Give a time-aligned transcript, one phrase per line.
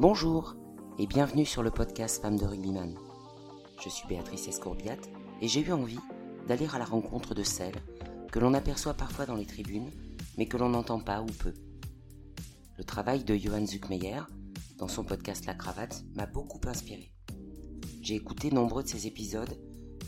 [0.00, 0.56] Bonjour
[0.98, 2.94] et bienvenue sur le podcast Femmes de Rugbyman.
[3.84, 4.96] Je suis Béatrice Escourbiat
[5.42, 5.98] et j'ai eu envie
[6.48, 7.82] d'aller à la rencontre de celles
[8.32, 9.90] que l'on aperçoit parfois dans les tribunes
[10.38, 11.52] mais que l'on n'entend pas ou peu.
[12.78, 14.22] Le travail de Johan Zuckmeyer
[14.78, 17.12] dans son podcast La Cravate m'a beaucoup inspiré.
[18.00, 19.54] J'ai écouté nombreux de ses épisodes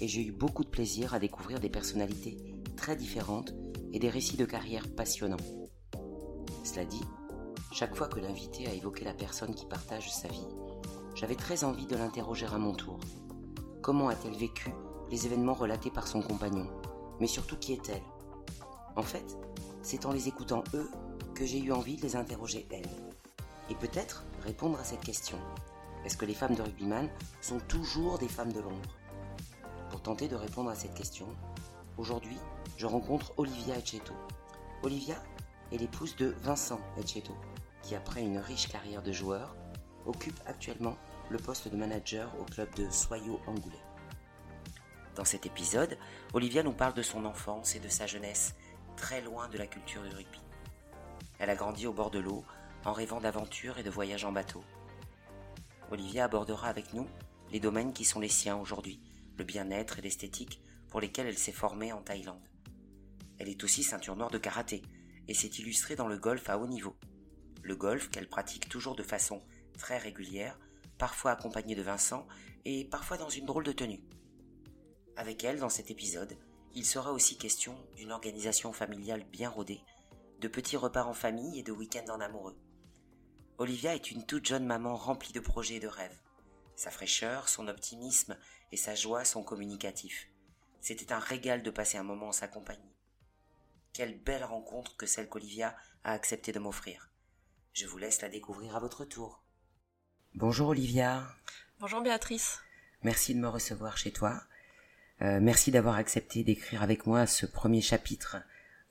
[0.01, 2.39] et j'ai eu beaucoup de plaisir à découvrir des personnalités
[2.79, 3.53] très différentes
[3.93, 5.37] et des récits de carrière passionnants.
[6.65, 7.03] Cela dit,
[7.73, 10.47] chaque fois que l'invité a évoqué la personne qui partage sa vie,
[11.15, 12.99] j'avais très envie de l'interroger à mon tour.
[13.81, 14.71] Comment a-t-elle vécu
[15.11, 16.69] les événements relatés par son compagnon
[17.19, 18.03] Mais surtout, qui est-elle?
[18.95, 19.39] En fait,
[19.83, 20.91] c'est en les écoutant eux
[21.35, 22.89] que j'ai eu envie de les interroger elles.
[23.71, 25.39] Et peut-être répondre à cette question.
[26.05, 27.09] Est-ce que les femmes de rugbyman
[27.41, 28.97] sont toujours des femmes de l'ombre?
[29.91, 31.27] Pour tenter de répondre à cette question,
[31.97, 32.37] aujourd'hui,
[32.77, 34.13] je rencontre Olivia Etcheto.
[34.83, 35.17] Olivia
[35.73, 37.33] est l'épouse de Vincent Etcheto,
[37.83, 39.57] qui après une riche carrière de joueur,
[40.07, 40.97] occupe actuellement
[41.31, 43.79] le poste de manager au club de Soyo Angoulême.
[45.15, 45.99] Dans cet épisode,
[46.33, 48.55] Olivia nous parle de son enfance et de sa jeunesse,
[48.97, 50.41] très loin de la culture du rugby.
[51.39, 52.45] Elle a grandi au bord de l'eau,
[52.85, 54.63] en rêvant d'aventures et de voyages en bateau.
[55.91, 57.07] Olivia abordera avec nous
[57.51, 59.01] les domaines qui sont les siens aujourd'hui,
[59.37, 62.49] le bien-être et l'esthétique pour lesquels elle s'est formée en Thaïlande.
[63.39, 64.83] Elle est aussi ceinture noire de karaté
[65.29, 66.97] et s'est illustrée dans le golf à haut niveau.
[67.63, 69.41] Le golf qu'elle pratique toujours de façon
[69.79, 70.59] très régulière,
[70.99, 72.27] parfois accompagnée de Vincent
[72.65, 74.03] et parfois dans une drôle de tenue.
[75.17, 76.37] Avec elle, dans cet épisode,
[76.75, 79.83] il sera aussi question d'une organisation familiale bien rodée,
[80.41, 82.57] de petits repas en famille et de week-ends en amoureux.
[83.59, 86.19] Olivia est une toute jeune maman remplie de projets et de rêves.
[86.75, 88.37] Sa fraîcheur, son optimisme
[88.73, 90.29] et sa joie sont communicatifs.
[90.81, 92.97] C'était un régal de passer un moment en sa compagnie.
[93.93, 97.12] Quelle belle rencontre que celle qu'Olivia a accepté de m'offrir.
[97.73, 99.43] Je vous laisse la découvrir à votre tour.
[100.35, 101.27] Bonjour Olivia.
[101.81, 102.59] Bonjour Béatrice.
[103.03, 104.43] Merci de me recevoir chez toi.
[105.23, 108.37] Euh, merci d'avoir accepté d'écrire avec moi ce premier chapitre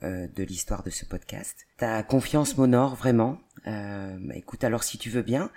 [0.02, 1.68] euh, de l'histoire de ce podcast.
[1.78, 3.40] Ta confiance m'honore vraiment.
[3.68, 5.52] Euh, bah, écoute, alors si tu veux bien,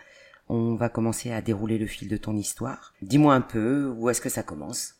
[0.50, 2.92] on va commencer à dérouler le fil de ton histoire.
[3.00, 4.96] Dis-moi un peu, où est-ce que ça commence?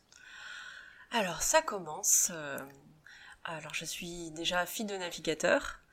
[1.11, 2.33] Alors ça commence.
[3.45, 5.84] alors je suis déjà fille de navigateur.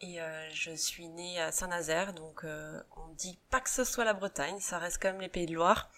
[0.00, 0.18] Et
[0.54, 4.78] je suis née à Saint-Nazaire, donc on dit pas que ce soit la Bretagne, ça
[4.78, 5.90] reste quand même les Pays de Loire.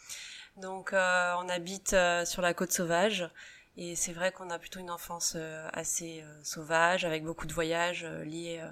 [0.56, 3.28] Donc euh, on habite euh, sur la côte sauvage
[3.76, 8.04] et c'est vrai qu'on a plutôt une enfance euh, assez sauvage avec beaucoup de voyages
[8.24, 8.62] liés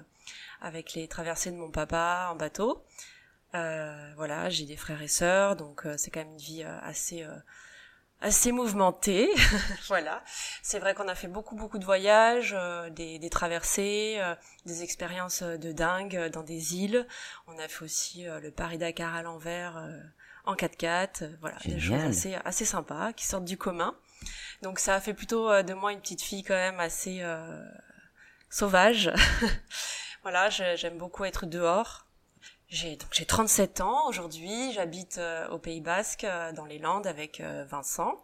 [0.61, 2.83] avec les traversées de mon papa en bateau.
[3.53, 7.25] voilà, j'ai des frères et sœurs, donc c'est quand même une vie assez
[8.21, 9.29] assez mouvementée.
[9.87, 10.23] voilà,
[10.61, 12.55] c'est vrai qu'on a fait beaucoup beaucoup de voyages,
[12.91, 14.19] des, des, traversées,
[14.65, 17.07] des expériences de dingue dans des îles.
[17.47, 19.81] On a fait aussi le Paris Dakar à l'envers
[20.49, 23.95] en 4x4, euh, voilà, des choses assez, assez sympas qui sortent du commun.
[24.61, 27.63] Donc ça a fait plutôt euh, de moi une petite fille quand même assez euh,
[28.49, 29.11] sauvage.
[30.23, 32.05] voilà, j'aime beaucoup être dehors.
[32.69, 35.19] J'ai donc j'ai 37 ans aujourd'hui, j'habite
[35.51, 36.25] au Pays Basque
[36.55, 38.23] dans les Landes avec Vincent.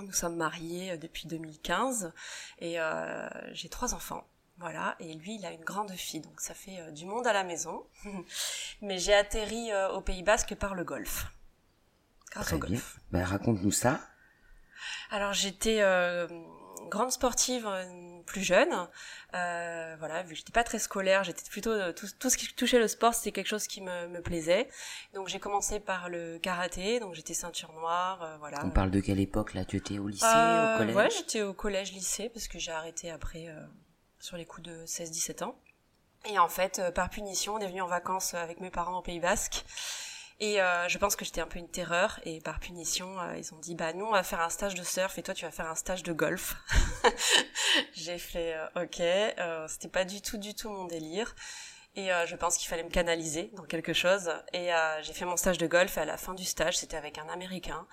[0.00, 2.12] Nous sommes mariés depuis 2015
[2.58, 2.78] et
[3.52, 4.26] j'ai trois enfants.
[4.58, 7.44] Voilà, et lui, il a une grande fille, donc ça fait du monde à la
[7.44, 7.86] maison.
[8.82, 11.28] Mais j'ai atterri au Pays Basque par le golf
[12.30, 12.98] grâce au golf.
[13.10, 14.00] Ben, raconte-nous ça.
[15.10, 16.26] Alors j'étais euh,
[16.88, 18.88] grande sportive euh, plus jeune.
[19.34, 22.52] Euh, voilà, vu que j'étais pas très scolaire, j'étais plutôt euh, tout, tout, ce qui
[22.54, 24.68] touchait le sport, c'était quelque chose qui me, me plaisait.
[25.14, 28.64] Donc j'ai commencé par le karaté, donc j'étais ceinture noire, euh, voilà.
[28.64, 29.64] On parle de quelle époque là?
[29.64, 30.96] Tu étais au lycée, au collège?
[30.96, 33.48] Ouais, j'étais au collège, lycée, parce que j'ai arrêté après
[34.20, 35.56] sur les coups de 16-17 ans.
[36.26, 39.20] Et en fait, par punition, on est venu en vacances avec mes parents au Pays
[39.20, 39.64] Basque.
[40.42, 43.52] Et euh, je pense que j'étais un peu une terreur et par punition, euh, ils
[43.52, 45.50] ont dit bah nous on va faire un stage de surf et toi tu vas
[45.50, 46.56] faire un stage de golf.
[47.92, 51.34] J'ai fait euh, ok, euh, c'était pas du tout du tout mon délire.
[51.96, 54.30] Et je pense qu'il fallait me canaliser dans quelque chose.
[54.52, 54.70] Et
[55.02, 55.96] j'ai fait mon stage de golf.
[55.96, 57.84] Et à la fin du stage, c'était avec un Américain.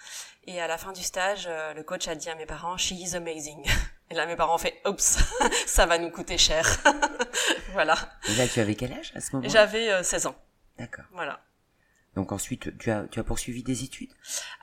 [0.45, 3.15] Et à la fin du stage, le coach a dit à mes parents, "She is
[3.15, 3.67] amazing."
[4.11, 5.17] Et là, mes parents ont fait, "Oups,
[5.65, 6.63] ça va nous coûter cher."
[7.71, 7.95] voilà.
[8.29, 10.35] Et là, tu avais quel âge à ce moment J'avais 16 ans.
[10.77, 11.05] D'accord.
[11.11, 11.39] Voilà.
[12.17, 14.09] Donc ensuite, tu as, tu as poursuivi des études?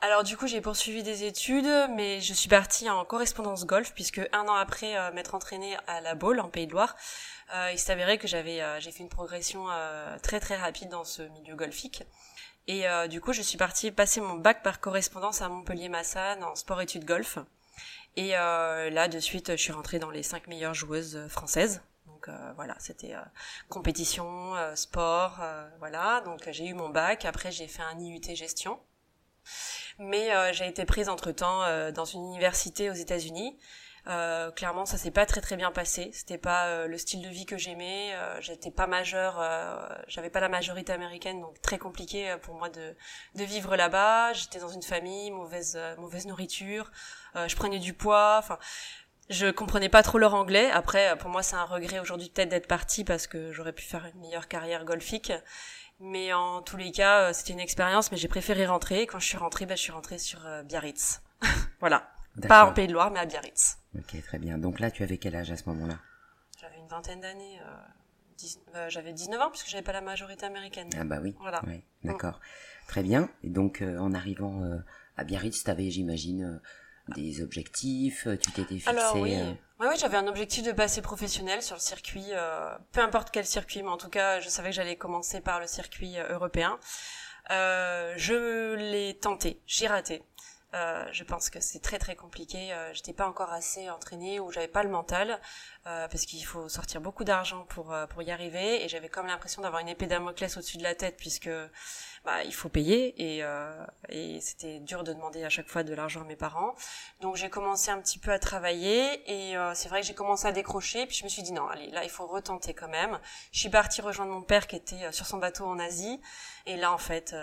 [0.01, 4.19] Alors du coup, j'ai poursuivi des études, mais je suis partie en correspondance golf, puisque
[4.33, 6.97] un an après euh, m'être entraînée à la Baule, en Pays de Loire,
[7.55, 11.05] euh, il s'avérait que j'avais euh, j'ai fait une progression euh, très très rapide dans
[11.05, 12.03] ce milieu golfique.
[12.67, 17.05] Et du coup, je suis partie passer mon bac par correspondance à Montpellier-Massane en sport-études
[17.05, 17.37] golf.
[18.15, 21.83] Et là, de suite, je suis rentrée dans les cinq meilleures joueuses françaises
[22.25, 23.13] Donc voilà, c'était
[23.69, 25.41] compétition, sport,
[25.79, 26.21] voilà.
[26.21, 27.25] Donc j'ai eu mon bac.
[27.25, 28.79] Après j'ai fait un IUT gestion.
[29.99, 31.61] Mais j'ai été prise entre temps
[31.91, 33.57] dans une université aux États-Unis
[34.07, 36.11] euh, clairement, ça s'est pas très très bien passé.
[36.13, 38.13] C'était pas euh, le style de vie que j'aimais.
[38.13, 39.43] Euh, j'étais pas majeure,
[40.07, 42.95] j'avais pas la majorité américaine, donc très compliqué pour moi de,
[43.35, 44.33] de vivre là-bas.
[44.33, 46.91] J'étais dans une famille, mauvaise mauvaise nourriture,
[47.35, 48.37] je prenais du poids.
[48.39, 48.59] Enfin,
[49.29, 50.69] je comprenais pas trop leur anglais.
[50.71, 54.05] Après, pour moi, c'est un regret aujourd'hui peut-être d'être partie parce que j'aurais pu faire
[54.13, 55.31] une meilleure carrière golfique.
[55.99, 59.07] Mais en tous les cas, c'était une expérience, mais j'ai préféré rentrer.
[59.07, 61.21] Quand je suis rentrée, ben, je suis rentrée sur Biarritz.
[61.79, 62.11] voilà.
[62.47, 63.77] Pas en Pays de Loire, mais à Biarritz.
[63.97, 64.57] Ok, très bien.
[64.57, 65.99] Donc là, tu avais quel âge à ce moment-là?
[66.59, 67.59] J'avais une vingtaine d'années.
[67.61, 68.45] Euh,
[68.75, 70.89] euh, j'avais 19 ans puisque j'avais pas la majorité américaine.
[70.97, 71.35] Ah bah oui.
[71.39, 71.61] Voilà.
[72.03, 72.39] D'accord.
[72.87, 73.29] Très bien.
[73.43, 74.61] Et donc, euh, en arrivant
[75.17, 76.61] à Biarritz, tu avais, j'imagine,
[77.09, 78.27] des objectifs.
[78.41, 78.89] Tu t'étais fixé.
[78.89, 79.37] Alors oui.
[79.79, 82.31] Oui, oui, j'avais un objectif de passer professionnel sur le circuit,
[82.93, 85.67] peu importe quel circuit, mais en tout cas, je savais que j'allais commencer par le
[85.67, 86.79] circuit européen.
[87.49, 90.23] je l'ai tenté, j'ai raté.
[90.75, 92.73] Euh, je pense que c'est très très compliqué.
[92.73, 95.39] Euh, j'étais pas encore assez entraînée ou j'avais pas le mental
[95.87, 99.27] euh, parce qu'il faut sortir beaucoup d'argent pour euh, pour y arriver et j'avais comme
[99.27, 101.49] l'impression d'avoir une épée Damoclès au-dessus de la tête puisque
[102.25, 103.43] bah, il faut payer et
[104.09, 106.73] et c'était dur de demander à chaque fois de l'argent à mes parents.
[107.21, 110.51] Donc j'ai commencé un petit peu à travailler et c'est vrai que j'ai commencé à
[110.51, 113.19] décrocher puis je me suis dit non allez là il faut retenter quand même.
[113.51, 116.19] Je suis partie rejoindre mon père qui était sur son bateau en Asie
[116.65, 117.35] et là en fait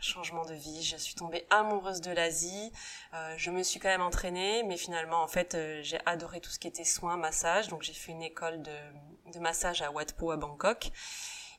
[0.00, 0.82] changement de vie.
[0.82, 2.72] Je suis tombée amoureuse de l'Asie.
[3.14, 6.50] Euh, je me suis quand même entraînée, mais finalement, en fait, euh, j'ai adoré tout
[6.50, 7.68] ce qui était soins, massage.
[7.68, 10.90] Donc, j'ai fait une école de, de massage à Wat Po à Bangkok.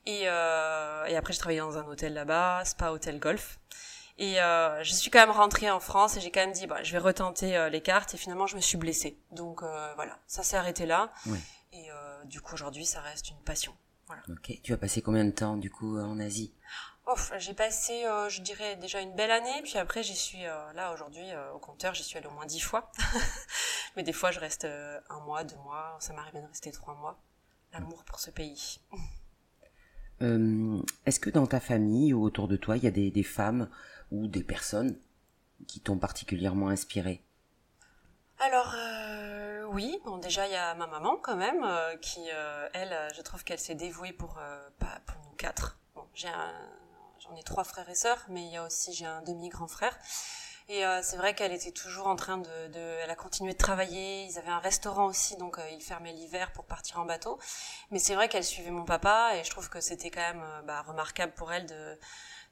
[0.06, 3.60] Et, euh, et après, j'ai travaillé dans un hôtel là-bas, spa, hôtel golf.
[4.20, 6.84] Et euh, je suis quand même rentrée en France et j'ai quand même dit, bah,
[6.84, 8.14] je vais retenter euh, les cartes.
[8.14, 9.18] Et finalement, je me suis blessée.
[9.32, 9.64] Donc
[9.96, 11.12] voilà, ça s'est arrêté là.
[11.74, 11.90] Et
[12.26, 13.76] du coup, aujourd'hui, ça reste une passion.
[14.06, 14.22] Voilà.
[14.30, 14.60] Ok.
[14.64, 16.54] Tu as passé combien de temps du coup en Asie?
[17.38, 20.94] J'ai passé, euh, je dirais, déjà une belle année, puis après j'y suis, euh, là
[20.94, 22.92] aujourd'hui, euh, au compteur, j'y suis allée au moins dix fois.
[23.96, 27.20] Mais des fois je reste un mois, deux mois, ça m'arrive de rester trois mois.
[27.74, 28.80] L'amour pour ce pays.
[31.06, 33.70] Est-ce que dans ta famille ou autour de toi, il y a des, des femmes
[34.12, 35.00] ou des personnes
[35.66, 37.24] qui t'ont particulièrement inspiré
[38.40, 38.76] Alors,
[39.72, 41.66] oui, bon déjà il y a ma maman quand même,
[42.02, 42.20] qui,
[42.74, 44.42] elle, je trouve qu'elle s'est dévouée pour,
[45.06, 45.80] pour nous quatre.
[45.96, 46.54] Bon, j'ai un
[47.32, 49.68] on est trois frères et sœurs, mais il y a aussi j'ai un demi grand
[49.68, 49.98] frère.
[50.72, 53.58] Et euh, c'est vrai qu'elle était toujours en train de, de, elle a continué de
[53.58, 54.26] travailler.
[54.26, 57.40] Ils avaient un restaurant aussi, donc euh, ils fermaient l'hiver pour partir en bateau.
[57.90, 60.62] Mais c'est vrai qu'elle suivait mon papa, et je trouve que c'était quand même euh,
[60.62, 62.00] bah, remarquable pour elle de,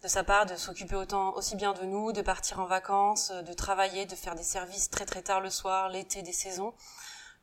[0.02, 3.54] de sa part de s'occuper autant aussi bien de nous, de partir en vacances, de
[3.54, 6.74] travailler, de faire des services très très tard le soir, l'été, des saisons.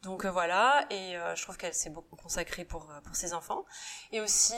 [0.05, 3.33] Donc euh, voilà, et euh, je trouve qu'elle s'est beaucoup consacrée pour euh, pour ses
[3.33, 3.65] enfants.
[4.12, 4.55] Et aussi,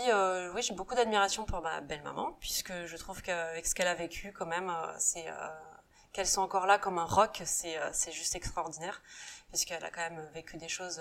[0.55, 4.33] oui, j'ai beaucoup d'admiration pour ma belle-maman, puisque je trouve qu'avec ce qu'elle a vécu,
[4.33, 5.27] quand même, c'est
[6.13, 9.03] qu'elle soit encore là comme un roc, c'est c'est juste extraordinaire,
[9.49, 11.01] puisqu'elle a quand même vécu des choses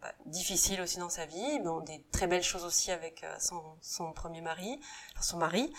[0.00, 4.12] bah, difficiles aussi dans sa vie, bon, des très belles choses aussi avec son son
[4.12, 4.80] premier mari,
[5.12, 5.72] enfin son mari,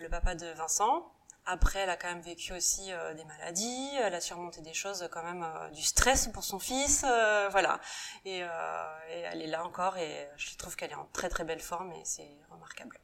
[0.00, 1.10] le papa de Vincent.
[1.46, 5.08] Après, elle a quand même vécu aussi euh, des maladies, elle a surmonté des choses
[5.10, 7.80] quand même, euh, du stress pour son fils, euh, voilà.
[8.24, 11.60] Et, et, elle est là encore et je trouve qu'elle est en très très belle
[11.60, 12.98] forme et c'est remarquable.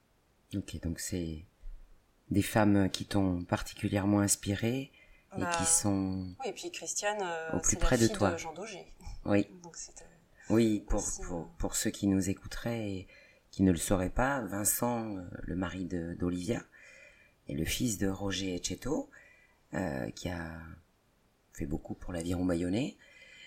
[0.55, 1.45] Ok, donc c'est
[2.31, 4.93] des femmes qui t'ont particulièrement inspirée
[5.37, 8.33] et bah, qui sont oui, et puis Christiane, au plus près de toi.
[8.33, 8.87] De Jean Daugé.
[9.25, 9.49] Oui.
[10.51, 13.09] oui, pour, pour, pour, ceux qui nous écouteraient et
[13.51, 16.63] qui ne le sauraient pas, Vincent, le mari d'Olivia,
[17.49, 19.11] et le fils de Roger Etcheto,
[19.75, 20.61] euh, qui a
[21.53, 22.97] fait beaucoup pour l'aviron bayonnais,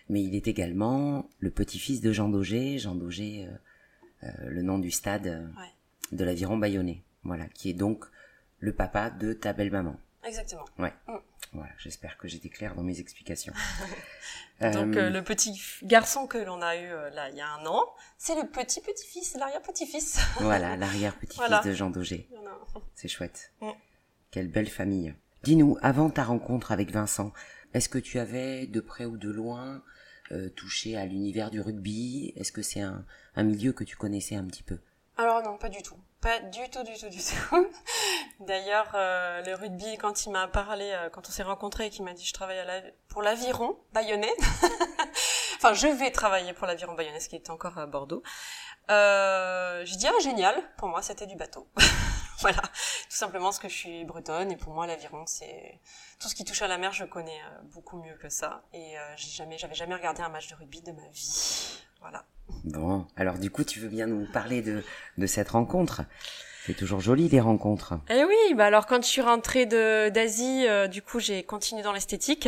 [0.09, 4.79] mais il est également le petit-fils de Jean Daugé, Jean Daugé, euh, euh, le nom
[4.79, 5.49] du stade
[6.11, 8.05] de l'aviron bayonnais, voilà, qui est donc
[8.59, 9.97] le papa de ta belle-maman.
[10.23, 10.65] Exactement.
[10.77, 10.93] Ouais.
[11.07, 11.13] Mm.
[11.53, 13.53] Voilà, j'espère que j'étais clair dans mes explications.
[14.61, 17.81] Donc le petit garçon que l'on a eu là il y a un an,
[18.17, 20.19] c'est le petit petit-fils, l'arrière-petit-fils.
[20.41, 22.27] voilà, l'arrière-petit-fils de Jean Daugé.
[22.93, 23.53] C'est chouette.
[23.61, 23.69] Mm.
[24.31, 25.15] Quelle belle famille.
[25.43, 27.31] Dis-nous, avant ta rencontre avec Vincent,
[27.73, 29.81] est-ce que tu avais de près ou de loin
[30.31, 32.33] euh, touché à l'univers du rugby?
[32.35, 33.05] Est-ce que c'est un,
[33.35, 34.77] un, milieu que tu connaissais un petit peu?
[35.17, 35.97] Alors non, pas du tout.
[36.21, 37.67] Pas du tout, du tout, du tout.
[38.39, 42.05] D'ailleurs, euh, le rugby, quand il m'a parlé, euh, quand on s'est rencontrés et qu'il
[42.05, 42.81] m'a dit je travaille à la...
[43.07, 44.33] pour l'aviron bayonnais,
[45.57, 48.21] enfin je vais travailler pour l'aviron bayonnais, qui est encore à Bordeaux,
[48.89, 51.67] euh, j'ai dit ah génial, pour moi c'était du bateau.
[52.41, 55.79] voilà, tout simplement parce que je suis bretonne et pour moi l'aviron c'est
[56.19, 58.97] tout ce qui touche à la mer, je connais euh, beaucoup mieux que ça et
[58.97, 61.81] euh, j'ai jamais, j'avais jamais regardé un match de rugby de ma vie.
[62.01, 62.23] Voilà.
[62.63, 64.83] Bon, alors du coup, tu veux bien nous parler de,
[65.17, 66.01] de cette rencontre?
[66.65, 67.95] C'est toujours joli les rencontres.
[68.09, 71.81] Eh oui, bah alors quand je suis rentrée de d'Asie, euh, du coup j'ai continué
[71.81, 72.47] dans l'esthétique.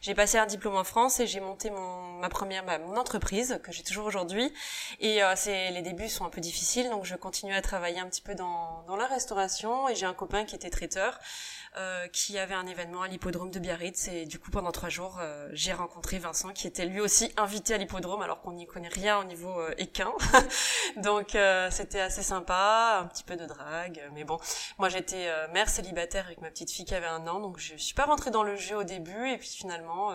[0.00, 3.72] J'ai passé un diplôme en France et j'ai monté mon, ma première mon entreprise que
[3.72, 4.52] j'ai toujours aujourd'hui.
[5.00, 8.06] Et euh, c'est les débuts sont un peu difficiles, donc je continue à travailler un
[8.06, 9.88] petit peu dans, dans la restauration.
[9.88, 11.18] Et j'ai un copain qui était traiteur,
[11.76, 14.08] euh, qui avait un événement à l'hippodrome de Biarritz.
[14.08, 17.74] Et du coup, pendant trois jours, euh, j'ai rencontré Vincent, qui était lui aussi invité
[17.74, 20.12] à l'hippodrome, alors qu'on n'y connaît rien au niveau euh, équin.
[20.96, 21.36] donc
[21.70, 24.02] c'était assez sympa, un petit peu de drague.
[24.14, 24.38] Mais bon,
[24.78, 27.94] moi j'étais mère célibataire avec ma petite fille qui avait un an, donc je suis
[27.94, 29.28] pas rentrée dans le jeu au début.
[29.28, 30.10] Et puis finalement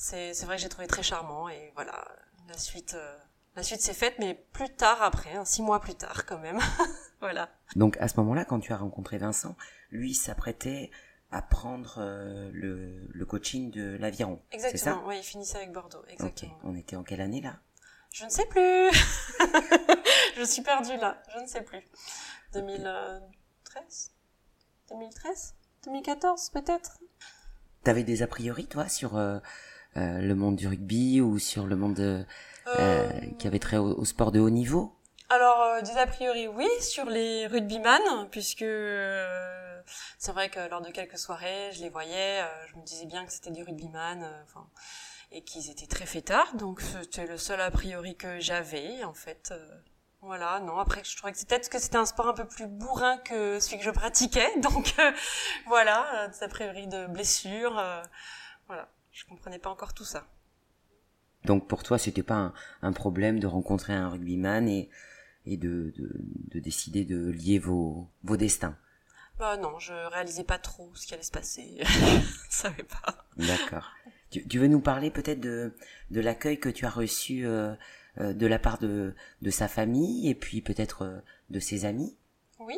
[0.00, 2.06] euh, c'est vrai que j'ai trouvé très charmant et voilà,
[2.48, 3.16] la suite, euh,
[3.56, 6.60] la suite s'est faite, mais plus tard après, hein, six mois plus tard quand même.
[7.20, 7.48] voilà.
[7.74, 9.56] Donc à ce moment-là, quand tu as rencontré Vincent,
[9.90, 10.90] lui s'apprêtait
[11.30, 14.40] à prendre euh, le, coaching de l'aviron.
[14.50, 16.02] Exactement, oui, il finissait avec Bordeaux.
[16.08, 16.58] Exactement.
[16.64, 17.58] On était en quelle année là?
[18.12, 18.90] Je ne sais plus.
[20.36, 21.82] je suis perdue là, je ne sais plus.
[22.54, 24.12] 2013
[24.88, 25.54] 2013
[25.84, 26.98] 2014 peut-être?
[27.84, 29.38] T'avais des a priori, toi, sur euh,
[29.98, 32.26] euh, le monde du rugby ou sur le monde
[33.38, 34.94] qui avait trait au, sport de haut niveau?
[35.28, 38.64] Alors, des a priori, oui, sur les rugbyman, puisque
[40.18, 43.32] c'est vrai que lors de quelques soirées, je les voyais, je me disais bien que
[43.32, 44.66] c'était des rugbyman, enfin
[45.30, 49.52] et qu'ils étaient très fêtards, donc c'était le seul a priori que j'avais, en fait.
[50.20, 52.66] Voilà, non, après je trouvais que c'est peut-être que c'était un sport un peu plus
[52.66, 55.12] bourrin que celui que je pratiquais, donc euh,
[55.66, 58.02] voilà, euh, a priori de blessures, euh,
[58.66, 60.26] voilà, je comprenais pas encore tout ça.
[61.44, 62.52] Donc pour toi, c'était pas
[62.82, 64.90] un, problème de rencontrer un rugbyman et,
[65.46, 68.76] et de, de, décider de lier vos destins?
[69.38, 71.86] Bah non, je réalisais pas trop ce qui allait se passer, je
[72.50, 73.24] savais pas.
[73.36, 73.92] D'accord.
[74.30, 75.72] Tu, tu, veux nous parler peut-être de,
[76.10, 77.74] de l'accueil que tu as reçu euh,
[78.20, 82.16] euh, de la part de, de sa famille et puis peut-être euh, de ses amis?
[82.58, 82.76] Oui,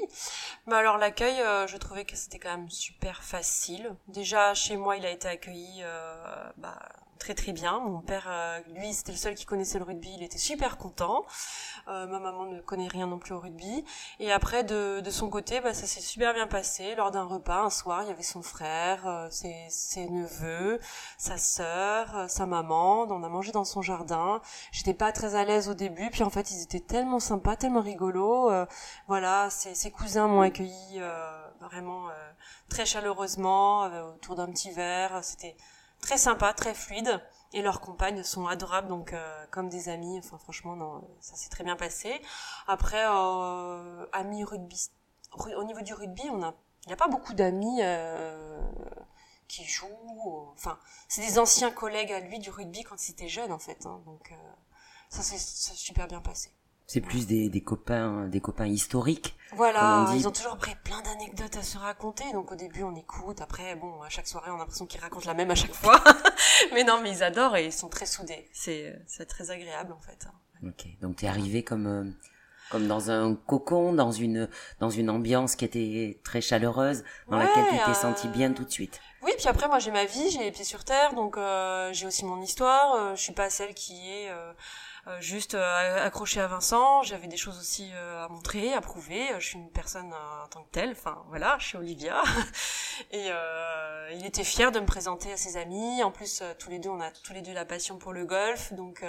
[0.66, 3.94] mais alors l'accueil, je trouvais que c'était quand même super facile.
[4.08, 5.82] Déjà chez moi, il a été accueilli
[6.58, 6.78] bah,
[7.20, 7.78] très très bien.
[7.78, 11.24] Mon père, euh, lui, c'était le seul qui connaissait le rugby, il était super content.
[11.88, 13.84] Euh, ma maman ne connaît rien non plus au rugby.
[14.18, 16.94] Et après, de, de son côté, bah, ça s'est super bien passé.
[16.94, 20.80] Lors d'un repas, un soir, il y avait son frère, euh, ses, ses, neveux,
[21.18, 23.02] sa sœur, euh, sa maman.
[23.02, 24.40] On a mangé dans son jardin.
[24.72, 27.82] J'étais pas très à l'aise au début, puis en fait, ils étaient tellement sympas, tellement
[27.82, 28.50] rigolos.
[29.08, 31.00] voilà, ses, ses cousins m'ont accueilli
[31.60, 32.08] vraiment
[32.68, 33.84] très chaleureusement
[34.14, 35.22] autour d'un petit verre.
[35.22, 35.56] C'était
[36.00, 37.20] très sympa, très fluide.
[37.52, 40.18] Et leurs compagnes sont adorables, donc euh, comme des amis.
[40.18, 42.20] Enfin, franchement, non, ça s'est très bien passé.
[42.68, 44.90] Après, euh, amis rugby,
[45.56, 46.54] au niveau du rugby, on a,
[46.84, 48.60] il n'y a pas beaucoup d'amis euh,
[49.48, 50.48] qui jouent.
[50.54, 50.78] Enfin,
[51.08, 53.84] c'est des anciens collègues à lui du rugby quand il était jeune, en fait.
[53.84, 54.52] Hein, donc, euh,
[55.08, 55.38] ça s'est
[55.74, 56.52] super bien passé.
[56.92, 59.36] C'est plus des, des, copains, des copains historiques.
[59.52, 62.24] Voilà, ils ont toujours pris plein d'anecdotes à se raconter.
[62.32, 65.28] Donc au début on écoute, après bon, à chaque soirée on a l'impression qu'ils racontent
[65.28, 66.02] la même à chaque fois.
[66.74, 68.44] mais non, mais ils adorent et ils sont très soudés.
[68.52, 70.26] C'est c'est très agréable en fait.
[70.66, 72.10] Ok, donc t'es arrivé comme euh,
[72.72, 74.48] comme dans un cocon, dans une
[74.80, 78.70] dans une ambiance qui était très chaleureuse, dans laquelle tu t'es senti bien tout de
[78.72, 79.00] suite.
[79.22, 82.08] Oui, puis après moi j'ai ma vie, j'ai les pieds sur terre, donc euh, j'ai
[82.08, 82.94] aussi mon histoire.
[82.96, 84.28] Euh, je suis pas celle qui est
[85.10, 87.02] euh, euh, juste euh, accroché à Vincent.
[87.02, 89.28] J'avais des choses aussi euh, à montrer, à prouver.
[89.38, 90.90] Je suis une personne en tant que telle.
[90.92, 92.22] Enfin voilà, je suis Olivia.
[93.12, 93.30] et
[94.12, 96.02] il était fier de me présenter à ses amis.
[96.02, 98.72] En plus, tous les deux, on a tous les deux la passion pour le golf.
[98.72, 99.04] Donc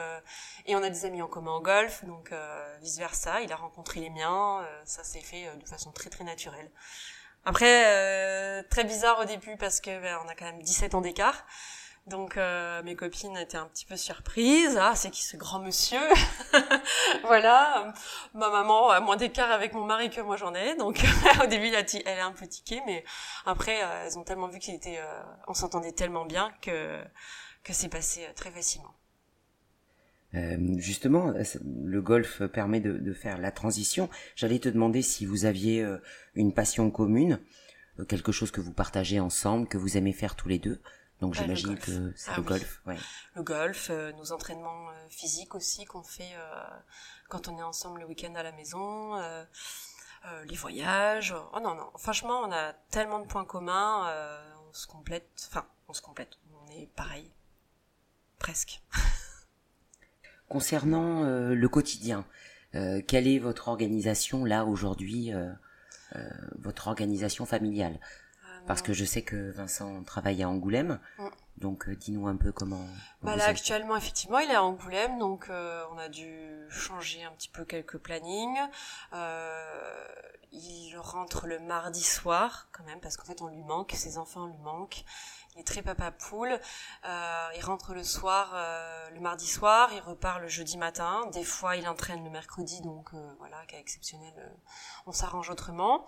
[0.66, 2.06] et on a des amis en commun au golf.
[2.06, 2.34] Donc
[2.82, 3.42] vice versa.
[3.42, 4.66] Il a rencontré les miens.
[4.86, 6.70] ça s'est fait de façon très très naturelle.
[7.46, 11.46] Après, très bizarre au début parce que ben, on a quand même 17 ans d'écart.
[12.08, 14.78] Donc euh, mes copines étaient un petit peu surprises.
[14.80, 16.00] Ah, c'est qui ce grand monsieur
[17.24, 17.94] Voilà.
[18.34, 20.76] Ma maman a moins d'écart avec mon mari que moi j'en ai.
[20.76, 21.04] Donc
[21.44, 23.04] au début, elle, est un peu tiquée, mais
[23.46, 27.00] après, euh, elles ont tellement vu qu'il était, euh, on s'entendait tellement bien que
[27.64, 28.96] que c'est passé très facilement.
[30.78, 31.32] justement,
[31.64, 34.10] le golf permet de, de faire la transition.
[34.36, 35.86] J'allais te demander si vous aviez
[36.34, 37.40] une passion commune,
[38.08, 40.82] quelque chose que vous partagez ensemble, que vous aimez faire tous les deux.
[41.22, 42.82] Donc j'imagine que c'est ah le golf.
[42.88, 42.98] Ouais.
[43.36, 46.64] Le golf, euh, nos entraînements euh, physiques aussi qu'on fait euh,
[47.30, 49.16] quand on est ensemble le week-end à la maison,
[50.46, 51.34] les voyages.
[51.54, 54.12] Oh non non, franchement on a tellement de points communs,
[54.68, 55.30] on se complète.
[55.48, 56.38] Enfin, on se complète.
[56.54, 57.32] On est pareil,
[58.40, 58.82] presque.
[60.50, 62.26] Concernant le quotidien,
[62.74, 65.32] quelle est votre organisation là aujourd'hui,
[66.58, 68.00] votre organisation familiale?
[68.68, 71.00] Parce que je sais que Vincent travaille à Angoulême.
[71.62, 72.86] Donc dis-nous un peu comment.
[73.22, 77.50] Bah là actuellement effectivement il est à Angoulême donc on a dû changer un petit
[77.50, 78.60] peu quelques plannings.
[80.52, 84.48] il rentre le mardi soir quand même parce qu'en fait on lui manque, ses enfants
[84.48, 85.06] lui manquent.
[85.56, 86.60] Il est très papa poule.
[87.06, 91.28] Euh, il rentre le soir, euh, le mardi soir, il repart le jeudi matin.
[91.34, 94.50] Des fois, il entraîne le mercredi, donc euh, voilà, cas exceptionnel, euh,
[95.08, 96.06] on s'arrange autrement.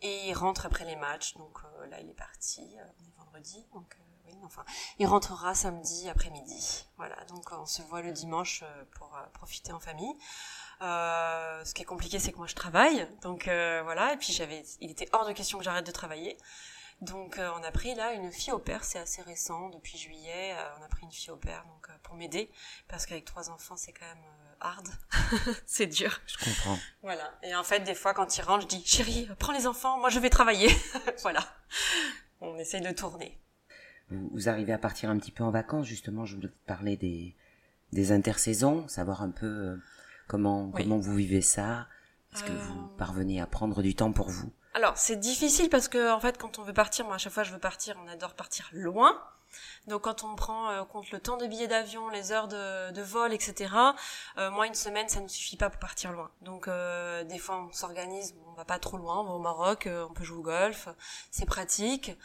[0.00, 1.58] Et il rentre après les matchs, donc
[1.90, 2.76] là, il est parti.
[2.76, 3.98] on est vendredi, donc
[4.44, 4.64] enfin,
[4.98, 6.86] il rentrera samedi après-midi.
[6.96, 8.64] Voilà, donc on se voit le dimanche
[8.96, 10.14] pour profiter en famille.
[10.80, 14.12] Euh, ce qui est compliqué, c'est que moi je travaille, donc voilà.
[14.12, 16.36] Et puis j'avais, il était hors de question que j'arrête de travailler.
[17.00, 20.52] Donc euh, on a pris là une fille au père, c'est assez récent, depuis juillet,
[20.58, 22.50] euh, on a pris une fille au père donc euh, pour m'aider
[22.88, 24.24] parce qu'avec trois enfants c'est quand même
[24.60, 24.88] hard,
[25.66, 26.20] c'est dur.
[26.26, 26.76] Je comprends.
[27.02, 27.32] Voilà.
[27.44, 30.10] Et en fait des fois quand il rentre, je dis chérie, prends les enfants, moi
[30.10, 30.76] je vais travailler.
[31.22, 31.44] voilà.
[32.40, 33.38] On essaye de tourner.
[34.10, 36.24] Vous, arrivez à partir un petit peu en vacances justement.
[36.24, 37.34] Je voulais parler des
[37.92, 39.78] des intersaisons, savoir un peu
[40.26, 41.88] comment comment vous vivez ça.
[42.34, 44.52] Est-ce que vous parvenez à prendre du temps pour vous?
[44.74, 47.42] Alors, c'est difficile parce que, en fait, quand on veut partir, moi, à chaque fois,
[47.42, 49.18] je veux partir, on adore partir loin.
[49.86, 53.32] Donc, quand on prend euh, compte le temps de billet d'avion, les heures de, vol,
[53.32, 53.74] etc.,
[54.36, 56.30] euh, moi, une semaine, ça ne suffit pas pour partir loin.
[56.42, 59.88] Donc, euh, des fois, on s'organise, on va pas trop loin, on va au Maroc,
[59.88, 60.88] on peut jouer au golf,
[61.30, 62.16] c'est pratique.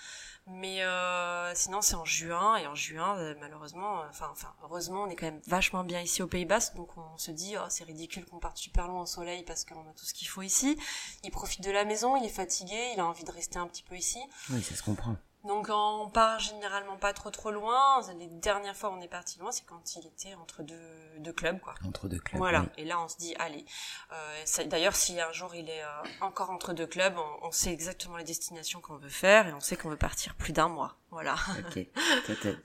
[0.45, 5.03] Mais euh, sinon, c'est en juin, et en juin, euh, malheureusement, euh, enfin, enfin, heureusement,
[5.03, 7.65] on est quand même vachement bien ici au Pays Basque, donc on se dit, oh,
[7.69, 10.41] c'est ridicule qu'on parte super loin au soleil parce qu'on a tout ce qu'il faut
[10.41, 10.77] ici.
[11.23, 13.83] Il profite de la maison, il est fatigué, il a envie de rester un petit
[13.83, 14.19] peu ici.
[14.49, 15.15] Oui, ça se comprend.
[15.43, 18.01] Donc on part généralement pas trop trop loin.
[18.17, 21.33] Les dernières fois où on est parti loin, c'est quand il était entre deux, deux
[21.33, 21.75] clubs, quoi.
[21.85, 22.37] Entre deux clubs.
[22.39, 22.65] Voilà.
[22.77, 23.65] Et là, on se dit, allez.
[24.13, 28.17] Euh, D'ailleurs, si un jour il est euh, encore entre deux clubs, on, sait exactement
[28.17, 30.95] les destinations qu'on veut faire et on sait qu'on veut partir plus d'un mois.
[31.11, 31.35] Voilà.
[31.59, 31.85] Ok.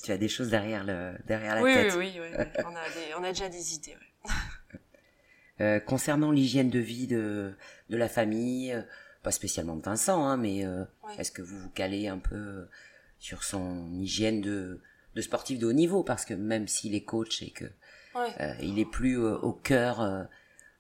[0.05, 1.95] tu as des choses derrière le derrière la oui, tête.
[1.97, 2.45] Oui, oui, oui.
[2.65, 3.97] on, a des, on a déjà des idées.
[5.61, 7.57] euh, concernant l'hygiène de vie de
[7.91, 8.73] de la famille
[9.23, 10.85] pas spécialement de Vincent, hein, mais euh,
[11.19, 12.71] est-ce que vous vous calez un peu euh,
[13.19, 14.81] sur son hygiène de,
[15.15, 16.03] de sportif de haut niveau?
[16.05, 17.65] Parce que même s'il est coach et que
[18.17, 20.29] euh, il est plus au cœur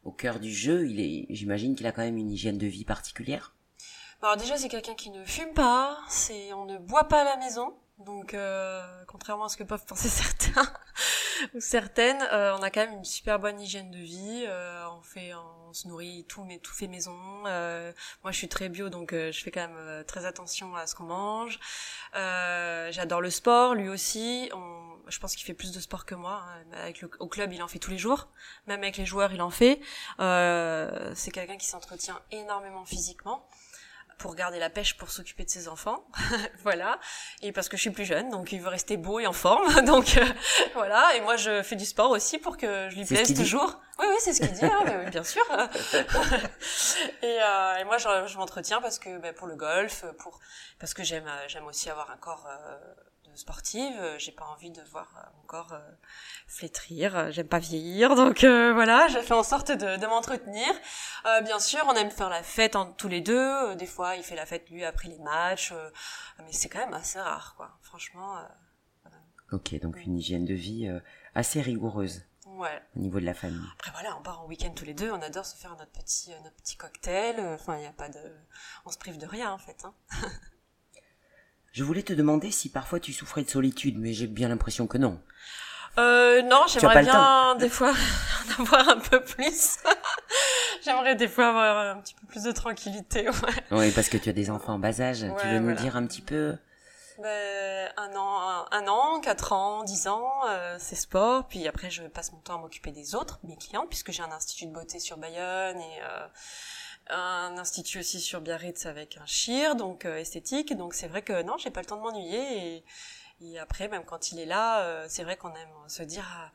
[0.04, 2.84] au cœur du jeu, il est, j'imagine qu'il a quand même une hygiène de vie
[2.84, 3.54] particulière?
[4.22, 7.36] Alors déjà, c'est quelqu'un qui ne fume pas, c'est on ne boit pas à la
[7.36, 8.36] maison, donc
[9.06, 10.72] contrairement à ce que peuvent penser certains
[11.54, 14.46] ou certaines, on a quand même une super bonne hygiène de vie.
[14.98, 15.32] on fait,
[15.68, 17.16] on se nourrit tout, mais tout fait maison.
[17.46, 20.74] Euh, moi, je suis très bio, donc euh, je fais quand même euh, très attention
[20.74, 21.58] à ce qu'on mange.
[22.14, 24.50] J'adore le sport, lui aussi.
[25.08, 26.44] Je pense qu'il fait plus de sport que moi.
[26.74, 26.92] Hein.
[27.18, 28.28] Au club, il en fait tous les jours.
[28.66, 29.80] Même avec les joueurs, il en fait.
[30.18, 33.46] C'est quelqu'un qui s'entretient énormément physiquement
[34.18, 36.04] pour garder la pêche pour s'occuper de ses enfants,
[36.62, 36.98] voilà.
[37.42, 39.72] Et parce que je suis plus jeune, donc il veut rester beau et en forme,
[39.86, 40.24] donc euh,
[40.74, 41.14] voilà.
[41.16, 43.80] Et moi, je fais du sport aussi pour que je lui plaise toujours.
[43.98, 45.42] Oui, oui, c'est ce qu'il dit, hein, bien sûr.
[47.22, 50.38] et, euh, et, moi, je, je m'entretiens parce que ben, pour le golf, pour
[50.78, 52.78] parce que j'aime, j'aime aussi avoir un corps euh,
[53.38, 55.80] sportive, euh, j'ai pas envie de voir mon corps euh,
[56.46, 60.68] flétrir, euh, j'aime pas vieillir, donc voilà, j'ai fait en sorte de, de m'entretenir.
[61.44, 64.36] bien sûr, on aime faire la fête en, tous les deux, des fois il fait
[64.36, 65.72] la fête lui après les matchs,
[66.38, 67.78] mais c'est quand même assez rare, quoi.
[67.82, 68.36] Franchement.
[69.52, 70.90] Ok, donc une hygiène de vie
[71.34, 72.22] assez rigoureuse.
[72.46, 72.82] Ouais.
[72.96, 73.60] Au niveau de la famille.
[73.74, 76.30] Après voilà, on part en week-end tous les deux, on adore se faire notre petit,
[76.42, 77.40] notre petit cocktail.
[77.40, 78.20] Enfin, il y a pas de,
[78.84, 79.84] on se prive de rien en fait.
[79.84, 79.94] Hein.
[81.78, 84.98] Je voulais te demander si parfois tu souffrais de solitude, mais j'ai bien l'impression que
[84.98, 85.20] non.
[85.96, 89.76] Euh, non, j'aimerais bien des fois en avoir un peu plus.
[90.84, 93.28] j'aimerais des fois avoir un petit peu plus de tranquillité.
[93.28, 93.64] Ouais.
[93.70, 95.24] Oui, parce que tu as des enfants en bas âge.
[95.40, 96.56] tu veux nous dire un petit peu?
[97.22, 101.46] Ben, un an, un, an, quatre ans, dix ans, euh, c'est sport.
[101.46, 104.32] Puis après, je passe mon temps à m'occuper des autres, mes clients, puisque j'ai un
[104.32, 106.26] institut de beauté sur Bayonne et euh,
[107.10, 110.76] un institut aussi sur Biarritz avec un chir, donc euh, esthétique.
[110.76, 112.84] Donc c'est vrai que non, j'ai pas le temps de m'ennuyer.
[113.40, 116.52] Et, après, même quand il est là, euh, c'est vrai qu'on aime se dire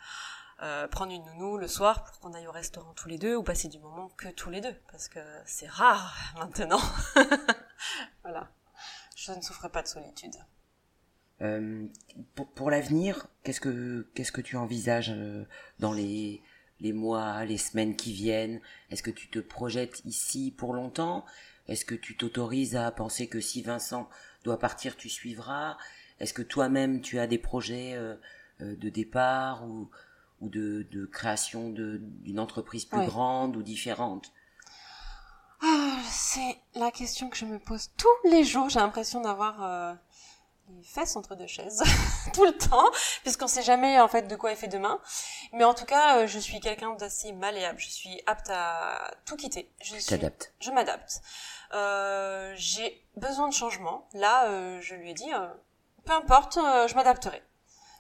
[0.62, 3.44] euh, prendre une nounou le soir pour qu'on aille au restaurant tous les deux ou
[3.44, 6.82] passer du moment que tous les deux, parce que c'est rare maintenant.
[8.24, 8.50] voilà.
[9.16, 10.34] Je ne souffre pas de solitude.
[12.36, 15.14] pour, pour l'avenir, qu'est-ce que qu'est-ce que tu envisages
[15.80, 16.44] dans les
[16.84, 18.60] les mois, les semaines qui viennent.
[18.92, 21.26] Est-ce que tu te projettes ici pour longtemps?
[21.68, 24.10] Est-ce que tu t'autorises à penser que si Vincent
[24.44, 25.78] doit partir, tu suivras?
[26.20, 28.16] Est-ce que toi-même tu as des projets euh,
[28.62, 29.90] euh, de départ ou,
[30.42, 34.34] ou de, création d'une entreprise plus grande ou différente?
[35.62, 38.70] Ah, C'est la question que je me pose tous les jours.
[38.70, 39.98] J'ai l'impression d'avoir
[40.70, 41.84] les fesses entre deux chaises
[42.34, 42.90] tout le temps,
[43.24, 45.00] puisqu'on sait jamais en fait de quoi est fait demain.
[45.52, 47.80] Mais en tout cas, euh, je suis quelqu'un d'assez malléable.
[47.80, 49.72] Je suis apte à tout quitter.
[49.82, 50.02] Je suis-.
[50.60, 51.22] Je m'adapte.
[51.74, 54.08] Euh, j'ai besoin de changement.
[54.14, 55.48] Là, euh, je lui ai dit, euh,
[56.06, 57.42] peu importe, euh, je m'adapterai.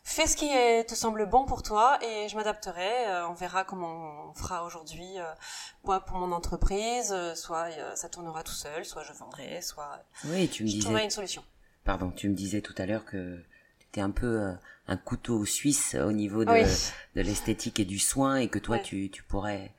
[0.05, 3.07] Fais ce qui est- te semble bon pour toi et je m'adapterai.
[3.07, 5.17] Euh, on verra comment on fera aujourd'hui.
[5.17, 5.23] euh,
[5.85, 10.03] moi, pour mon entreprise, euh, soit euh, ça tournera tout seul, soit je vendrai, soit
[10.25, 11.43] Oui, tu me je trouverai une solution.
[11.83, 13.37] Pardon, tu me disais tout à l'heure que
[13.79, 14.53] tu étais un peu euh,
[14.87, 16.63] un couteau suisse au niveau de, Oui.
[17.15, 18.81] de l'esthétique et du soin et que toi, Ouais.
[18.83, 19.71] tu, tu pourrais...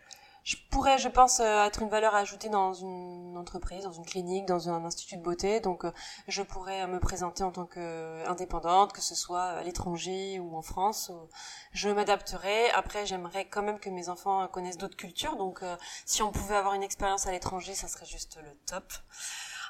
[0.47, 4.45] Je pourrais, je pense, euh, être une valeur ajoutée dans une entreprise, dans une clinique,
[4.45, 5.61] dans un institut de beauté.
[5.61, 5.91] Donc, euh,
[6.29, 10.61] je pourrais euh, me présenter en tant qu'indépendante, que ce soit à l'étranger ou en
[10.61, 11.09] France.
[11.11, 11.27] Euh,
[11.73, 12.69] Je m'adapterai.
[12.73, 15.37] Après, j'aimerais quand même que mes enfants euh, connaissent d'autres cultures.
[15.37, 18.93] Donc, euh, si on pouvait avoir une expérience à l'étranger, ça serait juste le top.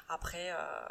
[0.09, 0.85] Après, euh,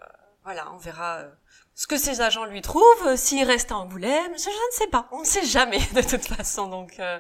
[0.45, 1.31] voilà, on verra euh,
[1.75, 3.07] ce que ses agents lui trouvent.
[3.07, 5.09] euh, S'il reste à Angoulême, je, je ne sais pas.
[5.11, 6.69] On ne sait jamais de toute façon.
[6.69, 7.19] Donc, euh,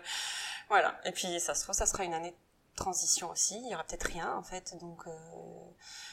[0.69, 0.99] voilà.
[1.05, 2.35] Et puis, ça se trouve, ça sera une année
[2.77, 5.11] transition aussi, il y aura peut-être rien en fait, donc euh,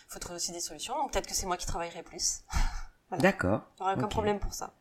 [0.07, 0.93] faut trouver aussi des solutions.
[0.95, 2.41] Donc peut-être que c'est moi qui travaillerai plus.
[3.09, 3.23] Voilà.
[3.23, 3.61] D'accord.
[3.79, 4.71] Il n'y aura aucun problème pour ça.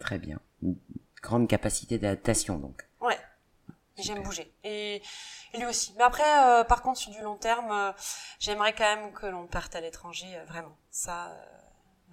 [0.00, 0.40] Très bien.
[0.62, 0.76] Une
[1.22, 2.84] grande capacité d'adaptation, donc.
[3.02, 3.18] Ouais.
[3.98, 4.52] J'aime bouger.
[4.64, 5.02] Et,
[5.52, 5.94] et lui aussi.
[5.96, 7.92] Mais après, euh, par contre, sur du long terme, euh,
[8.40, 10.76] j'aimerais quand même que l'on parte à l'étranger, vraiment.
[10.90, 11.55] Ça, euh,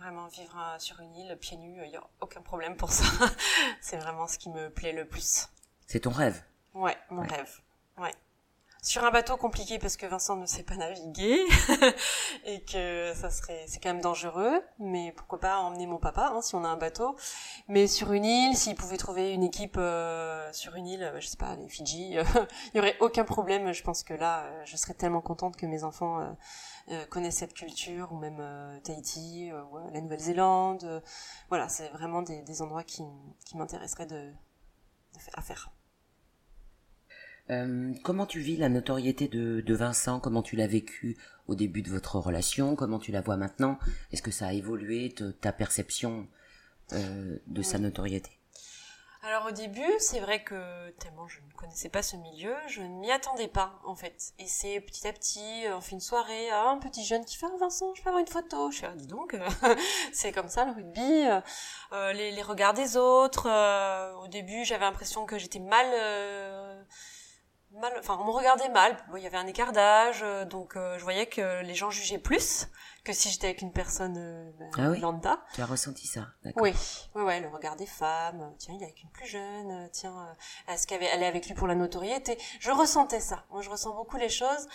[0.04, 3.06] vraiment vivre euh, sur une île, pieds nus, il n'y a aucun problème pour ça.
[3.82, 5.48] c'est vraiment ce qui me plaît le plus.
[5.88, 6.44] C'est ton rêve?
[6.74, 7.28] Ouais, mon Ouais.
[7.28, 7.62] rêve.
[7.98, 8.12] Ouais.
[8.84, 11.40] Sur un bateau compliqué parce que Vincent ne sait pas naviguer
[12.46, 16.42] et que ça serait c'est quand même dangereux, mais pourquoi pas emmener mon papa hein,
[16.42, 17.16] si on a un bateau.
[17.70, 21.28] Mais sur une île, s'il pouvait trouver une équipe euh, sur une île, euh, je
[21.28, 22.12] sais pas, les Fidji,
[22.74, 23.72] il y aurait aucun problème.
[23.72, 26.36] Je pense que là, euh, je serais tellement contente que mes enfants
[27.10, 28.44] connaissent cette culture ou même
[28.84, 31.02] Tahiti, ou, la Nouvelle-Zélande.
[31.48, 33.04] voilà, c'est vraiment des, endroits qui,
[33.46, 34.34] qui m'intéresseraient de,
[35.36, 35.72] à faire.
[37.50, 40.20] Euh, comment tu vis la notoriété de, de Vincent?
[40.20, 42.76] Comment tu l'as vécu au début de votre relation?
[42.76, 43.78] Comment tu la vois maintenant?
[44.12, 46.28] Est-ce que ça a évolué, te- ta perception
[46.94, 48.32] euh, de sa notoriété?
[49.26, 52.88] Alors au début, c'est vrai que tellement je ne connaissais pas ce milieu, je ne
[53.00, 54.34] m'y attendais pas en fait.
[54.38, 57.38] Et c'est petit à petit, euh, on fait une soirée, ah, un petit jeune qui
[57.38, 58.70] fait ah, Vincent, je peux avoir une photo.
[58.72, 59.38] Je fais ah, dis donc,
[60.14, 61.26] c'est comme ça le rugby.
[61.94, 63.48] euh, les, les regards des autres.
[63.50, 65.86] euh, au début, j'avais l'impression que j'étais mal.
[65.94, 66.84] euh,
[67.80, 68.96] Mal, enfin, on me regardait mal.
[69.10, 71.90] Bon, il y avait un écart d'âge, euh, donc euh, je voyais que les gens
[71.90, 72.68] jugeaient plus
[73.04, 75.40] que si j'étais avec une personne euh, Ah oui lambda.
[75.56, 76.62] Tu as ressenti ça D'accord.
[76.62, 76.74] Oui,
[77.16, 78.42] ouais, ouais, le regard des femmes.
[78.42, 79.72] euh, Tiens, il est avec une plus jeune.
[79.72, 80.36] euh, Tiens,
[80.70, 82.38] est-ce qu'elle elle est avec lui pour la notoriété?
[82.60, 83.44] Je ressentais ça.
[83.50, 84.68] Moi, je ressens beaucoup les choses.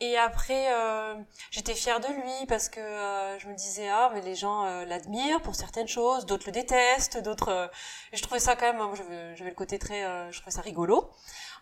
[0.00, 1.14] Et après, euh,
[1.50, 4.84] j'étais fière de lui parce que euh, je me disais ah, mais les gens euh,
[4.84, 7.48] l'admirent pour certaines choses, d'autres le détestent, d'autres.
[7.48, 7.66] euh,
[8.12, 8.94] je trouvais ça quand même.
[8.94, 10.04] J'avais j'avais le côté très.
[10.04, 11.10] euh, je trouvais ça rigolo.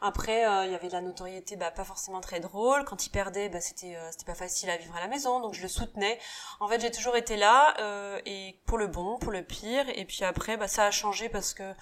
[0.03, 2.85] Après, euh, il y avait la notoriété, bah, pas forcément très drôle.
[2.85, 5.53] Quand il perdait, bah, c'était euh, c'était pas facile à vivre à la maison, donc
[5.55, 6.19] je le soutenais.
[6.59, 9.85] En fait, j'ai toujours été là, euh, et pour le bon, pour le pire.
[9.95, 11.75] Et puis après, bah, ça a changé parce que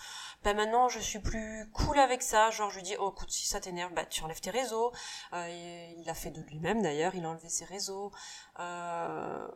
[0.42, 2.50] bah, maintenant, je suis plus cool avec ça.
[2.50, 4.92] Genre, je lui dis, oh, écoute, si ça t'énerve, bah, tu enlèves tes réseaux.
[5.33, 8.11] Il l'a fait de lui-même d'ailleurs, il a enlevé ses réseaux.
[8.59, 9.48] Euh,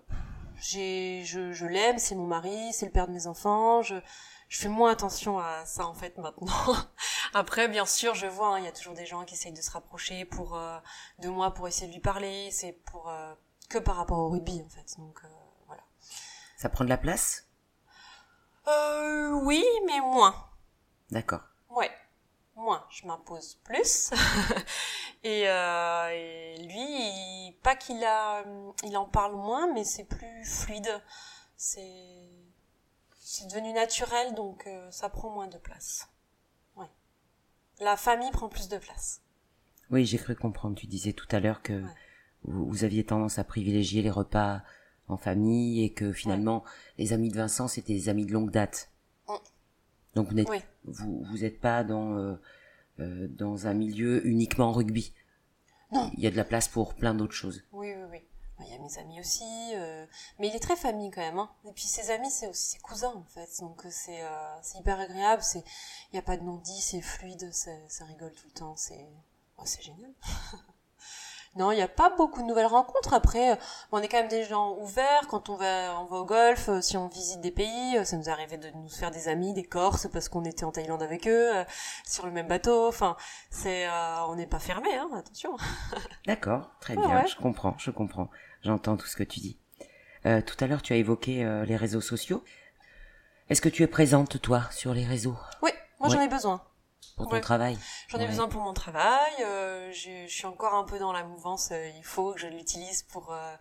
[0.56, 3.82] je, je l'aime, c'est mon mari, c'est le père de mes enfants.
[3.82, 3.96] Je,
[4.48, 6.52] je fais moins attention à ça en fait maintenant.
[7.34, 9.62] Après, bien sûr, je vois, hein, il y a toujours des gens qui essayent de
[9.62, 10.78] se rapprocher pour euh,
[11.18, 12.50] de moi pour essayer de lui parler.
[12.50, 13.34] C'est pour euh,
[13.70, 14.98] que par rapport au rugby en fait.
[14.98, 15.28] Donc euh,
[15.66, 15.82] voilà.
[16.56, 17.46] Ça prend de la place?
[18.68, 20.34] Euh, oui, mais moins.
[21.10, 21.40] D'accord.
[21.70, 21.90] Ouais,
[22.54, 22.86] moins.
[22.90, 24.10] Je m'impose plus.
[25.24, 28.44] et, euh, et lui, il- pas qu'il a,
[28.84, 31.02] il en parle moins, mais c'est plus fluide.
[31.56, 32.28] C'est,
[33.20, 36.08] c'est devenu naturel, donc euh, ça prend moins de place.
[37.82, 39.20] La famille prend plus de place.
[39.90, 40.76] Oui, j'ai cru comprendre.
[40.76, 41.90] Tu disais tout à l'heure que Ouais.
[42.44, 44.62] vous, vous aviez tendance à privilégier les repas
[45.08, 46.64] en famille et que finalement,
[46.98, 48.90] les amis de Vincent, c'était des amis de longue date.
[49.28, 49.32] Mm.
[50.14, 50.60] Donc vous n'êtes Oui.
[50.84, 52.34] vous, vous êtes pas dans, euh,
[53.00, 55.12] euh, dans un milieu uniquement rugby.
[55.90, 56.10] Non.
[56.16, 57.64] Il y a de la place pour plein d'autres choses.
[57.72, 58.18] Oui, oui, oui.
[58.66, 59.44] Il y a mes amis aussi,
[59.74, 60.06] euh,
[60.38, 61.38] mais il est très famille quand même.
[61.38, 61.50] Hein.
[61.68, 63.48] Et puis ses amis, c'est aussi ses cousins en fait.
[63.60, 65.42] Donc euh, c'est euh, hyper agréable.
[65.42, 65.64] C'est
[66.12, 68.74] il y a pas de non-dit, c'est fluide, ça rigole tout le temps.
[68.76, 69.08] C'est
[69.58, 70.10] oh, c'est génial.
[71.56, 73.12] non, il n'y a pas beaucoup de nouvelles rencontres.
[73.12, 73.56] Après, euh,
[73.92, 75.26] on est quand même des gens ouverts.
[75.28, 78.56] Quand on va on va au golf, si on visite des pays, ça nous arrivait
[78.56, 81.64] de nous faire des amis, des Corses, parce qu'on était en Thaïlande avec eux, euh,
[82.06, 82.88] sur le même bateau.
[82.88, 83.16] Enfin,
[83.50, 85.10] c'est euh, on n'est pas fermé, hein.
[85.14, 85.56] Attention.
[86.26, 87.26] D'accord, très Ouais, bien, ouais.
[87.26, 88.28] je comprends, je comprends.
[88.62, 89.58] J'entends tout ce que tu dis.
[90.26, 92.44] Euh, tout à l'heure, tu as évoqué euh, les réseaux sociaux.
[93.48, 95.36] Est-ce que tu es présente, toi, sur les réseaux?
[95.62, 95.70] Oui,
[96.00, 96.62] moi j'en ai besoin.
[97.16, 97.76] Pour ton travail?
[98.08, 99.32] J'en ai besoin pour mon travail.
[99.44, 101.70] Euh, je, je, suis encore un peu dans la mouvance.
[101.72, 103.54] Euh, il faut que je l'utilise pour euh,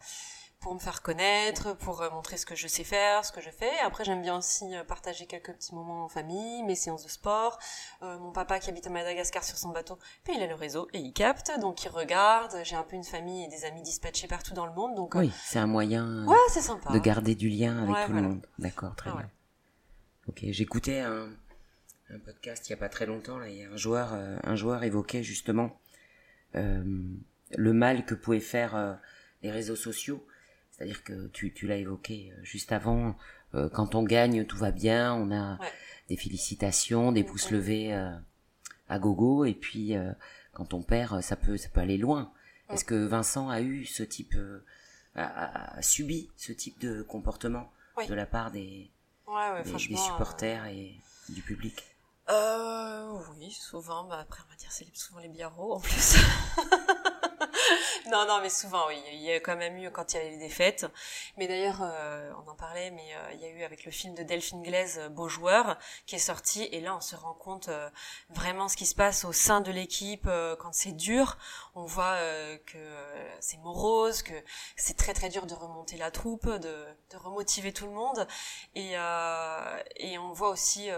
[0.62, 3.50] pour me faire connaître, pour euh, montrer ce que je sais faire, ce que je
[3.50, 3.72] fais.
[3.84, 7.60] Après, j'aime bien aussi euh, partager quelques petits moments en famille, mes séances de sport.
[8.04, 10.88] Euh, mon papa qui habite à Madagascar sur son bateau, ben, il a le réseau
[10.94, 12.56] et il capte, donc il regarde.
[12.64, 15.32] J'ai un peu une famille et des amis dispatchés partout dans le monde, donc oui,
[15.44, 16.94] c'est un moyen ouais, c'est sympa.
[16.94, 18.46] de garder du lien avec tout le monde.
[18.60, 19.30] D'accord, très ah bien.
[20.28, 21.30] Ok, j'écoutais un,
[22.12, 25.72] un podcast il y a pas très longtemps là, un joueur, un joueur évoquait justement
[26.54, 29.00] le mal que pouvaient faire
[29.42, 30.24] les réseaux sociaux
[30.82, 33.16] c'est-à-dire que tu, tu l'as évoqué euh, juste avant,
[33.54, 35.60] euh, quand on gagne, tout va bien, on a
[36.10, 38.10] des félicitations, des pouces levés euh,
[38.90, 39.94] à gogo, et puis
[40.54, 42.34] quand on perd, ça peut, ça peut aller loin.
[42.70, 44.36] Est-ce que Vincent a eu ce type,
[45.16, 47.72] a, subi ce type de comportement
[48.08, 48.90] de la part des,
[49.64, 50.96] des, supporters et
[51.30, 51.84] du public?
[52.30, 54.06] Euh, oui, souvent.
[54.06, 56.16] Bah après, on va dire c'est souvent les biarros en plus.
[58.12, 59.02] non, non, mais souvent, oui.
[59.14, 60.86] Il y a quand même eu quand il y avait les défaites.
[61.38, 64.14] Mais d'ailleurs, euh, on en parlait, mais euh, il y a eu avec le film
[64.16, 66.64] de Delphine Glaise, euh, Beau joueur, qui est sorti.
[66.74, 67.70] Et là, on se rend compte
[68.30, 70.28] vraiment ce qui se passe au sein de l'équipe
[70.60, 71.38] quand c'est dur.
[71.74, 72.18] On voit
[72.66, 72.78] que
[73.40, 74.34] c'est morose, que
[74.76, 78.28] c'est très très dur de remonter la troupe, de, remotiver tout le monde.
[78.76, 78.98] Et,
[80.20, 80.90] on voit aussi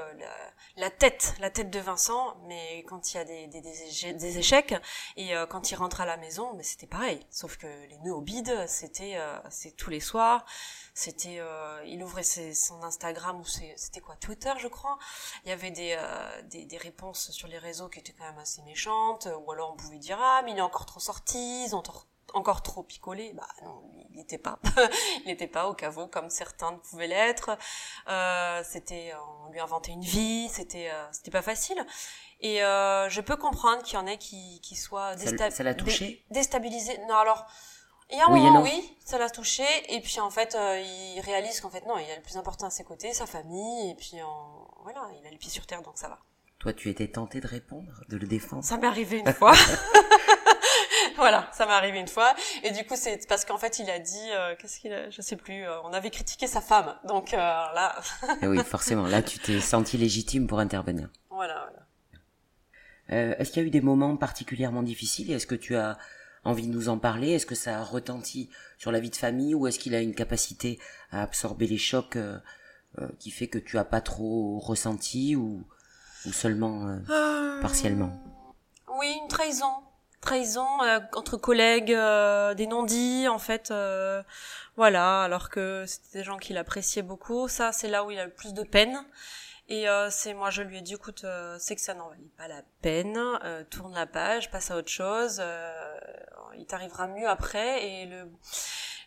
[0.77, 4.75] la, tête, la tête de Vincent, mais quand il y a des, des, des échecs
[5.15, 7.02] et quand il rentre à la maison, mais c'était pareil.
[7.29, 10.45] Sauf que les nœuds au bide, c'était euh, c'est tous les soirs.
[10.93, 14.97] C'était, euh, il ouvrait son Instagram ou c'était quoi Twitter, je crois.
[15.43, 18.39] Il y avait des, euh, des, des réponses sur les réseaux qui étaient quand même
[18.39, 19.27] assez méchantes.
[19.45, 21.83] Ou alors on pouvait dire ah mais il est encore trop sorti, ils ont
[22.33, 23.33] encore trop picolé.
[23.33, 24.59] Bah non, il n'était pas,
[25.21, 27.57] il n'était pas au caveau comme certains pouvaient l'être.
[28.63, 29.13] C'était,
[29.45, 30.47] on lui inventait une vie.
[30.49, 31.85] C'était, euh, c'était pas facile.
[32.43, 36.99] Et euh, je peux comprendre qu'il y en ait qui, qui soient déstabilisés.
[37.07, 37.47] Non, alors,
[38.11, 39.63] il y a un moment, oui, ça l'a touché.
[39.89, 42.37] Et puis, en fait, euh, il réalise qu'en fait, non, il y a le plus
[42.37, 43.89] important à ses côtés, sa famille.
[43.89, 44.17] Et puis,
[44.83, 46.19] voilà, il a le pied sur terre, donc ça va.
[46.59, 48.63] Toi, tu étais tenté de répondre, de le défendre?
[48.63, 49.53] Ça m'est arrivé une fois.
[51.15, 52.33] voilà, ça m'est arrivé une fois.
[52.63, 55.21] Et du coup, c'est parce qu'en fait, il a dit, euh, qu'est-ce qu'il a, je
[55.21, 56.95] sais plus, euh, on avait critiqué sa femme.
[57.05, 57.95] Donc euh, là.
[58.41, 59.07] Eh oui, forcément.
[59.07, 61.09] Là, tu t'es senti légitime pour intervenir.
[61.29, 61.72] Voilà, voilà.
[63.11, 65.97] Euh, est-ce qu'il y a eu des moments particulièrement difficiles Est-ce que tu as
[66.43, 67.31] envie de nous en parler?
[67.31, 70.15] Est-ce que ça a retenti sur la vie de famille ou est-ce qu'il a une
[70.15, 70.79] capacité
[71.11, 72.37] à absorber les chocs euh,
[72.99, 75.63] euh, qui fait que tu as pas trop ressenti ou,
[76.25, 76.99] ou seulement
[77.61, 78.21] partiellement?
[78.99, 79.73] Oui, une trahison.
[80.21, 80.65] Trahison
[81.13, 81.93] entre collègues,
[82.55, 83.73] des non-dits en fait.
[84.77, 87.49] voilà, alors que c'était des gens qu'il appréciait beaucoup.
[87.49, 89.03] Ça, c'est là où il a le plus de peine.
[89.69, 92.31] Et euh, c'est moi, je lui ai dit, écoute, euh, c'est que ça n'en valait
[92.37, 95.97] pas la peine, euh, tourne la page, passe à autre chose, euh,
[96.57, 97.87] il t'arrivera mieux après.
[97.87, 98.29] Et le,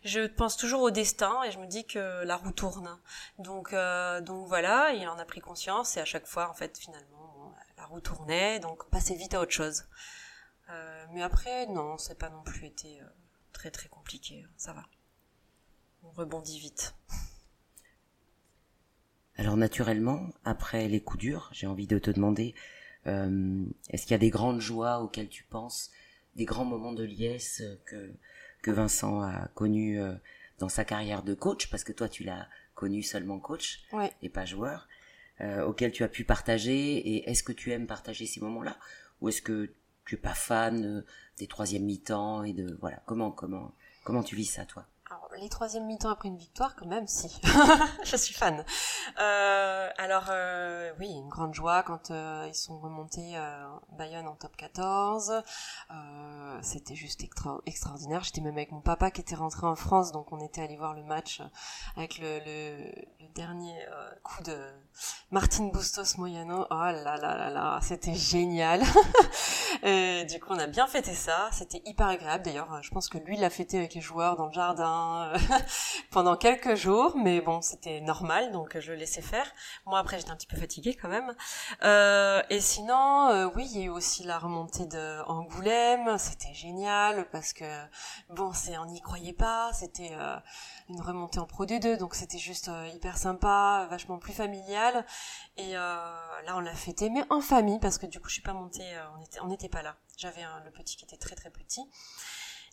[0.02, 2.98] je pense toujours au destin et je me dis que la roue tourne.
[3.38, 3.74] Donc,
[4.22, 7.84] donc voilà, il en a pris conscience et à chaque fois, en fait, finalement, la
[7.84, 9.84] roue tournait, donc passer vite à autre chose.
[11.12, 13.00] mais après, non, c'est pas non plus été
[13.52, 14.84] très très compliqué, ça va.
[16.02, 16.94] On rebondit vite.
[19.38, 22.54] Alors naturellement, après les coups durs, j'ai envie de te demander,
[23.06, 25.90] euh, est-ce qu'il y a des grandes joies auxquelles tu penses,
[26.36, 28.10] des grands moments de liesse que,
[28.62, 30.14] que Vincent a connus euh,
[30.58, 33.84] dans sa carrière de coach, parce que toi tu l'as connu seulement coach
[34.22, 34.88] et pas joueur,
[35.42, 38.78] euh, auxquels tu as pu partager, et est-ce que tu aimes partager ces moments-là,
[39.20, 39.70] ou est-ce que
[40.06, 41.04] tu es pas fan
[41.38, 44.86] des troisièmes mi-temps et de voilà comment comment comment tu vis ça toi?
[45.38, 47.40] Les troisièmes mi-temps après une victoire, quand même, si.
[48.04, 48.64] je suis fan.
[49.18, 53.34] Euh, alors, euh, oui, une grande joie quand euh, ils sont remontés
[53.92, 55.42] Bayonne en top 14.
[55.90, 57.22] Euh, c'était juste
[57.66, 58.22] extraordinaire.
[58.22, 60.94] J'étais même avec mon papa qui était rentré en France, donc on était allé voir
[60.94, 61.42] le match
[61.96, 62.92] avec le, le,
[63.34, 63.74] dernier
[64.22, 64.56] coup de
[65.30, 66.66] Martin Bustos Moyano.
[66.70, 68.80] Oh là là là là, c'était génial.
[69.82, 71.48] du coup, on a bien fêté ça.
[71.52, 72.44] C'était hyper agréable.
[72.44, 75.25] D'ailleurs, je pense que lui l'a fêté avec les joueurs dans le jardin
[76.10, 79.46] pendant quelques jours, mais bon, c'était normal, donc je le laissais faire.
[79.86, 81.34] Moi, après, j'étais un petit peu fatiguée quand même.
[81.82, 86.54] Euh, et sinon, euh, oui, il y a eu aussi la remontée de Angoulême, c'était
[86.54, 87.64] génial parce que
[88.30, 90.36] bon, c'est on n'y croyait pas, c'était euh,
[90.88, 95.04] une remontée en Pro D2, donc c'était juste hyper sympa, vachement plus familial.
[95.56, 98.52] Et là, on l'a fêté, mais en famille parce que du coup, je suis pas
[98.52, 98.84] montée,
[99.42, 99.96] on n'était pas là.
[100.16, 101.82] J'avais le petit qui était très très petit.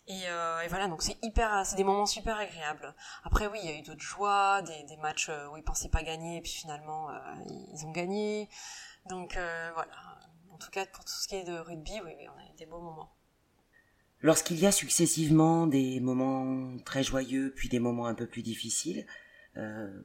[0.06, 2.94] Et, euh, et, voilà, donc c'est hyper, c'est des moments super agréables.
[3.24, 6.38] Après oui, il y a eu d'autres joies, des, matchs où ils pensaient pas gagner,
[6.38, 7.08] et puis finalement
[7.72, 8.48] ils ont gagné.
[9.08, 10.18] Donc voilà.
[10.52, 12.56] En tout cas, pour tout ce qui est de rugby, oui, oui on a eu
[12.56, 13.14] des beaux moments.
[14.24, 19.06] Lorsqu'il y a successivement des moments très joyeux, puis des moments un peu plus difficiles,
[19.58, 20.02] euh,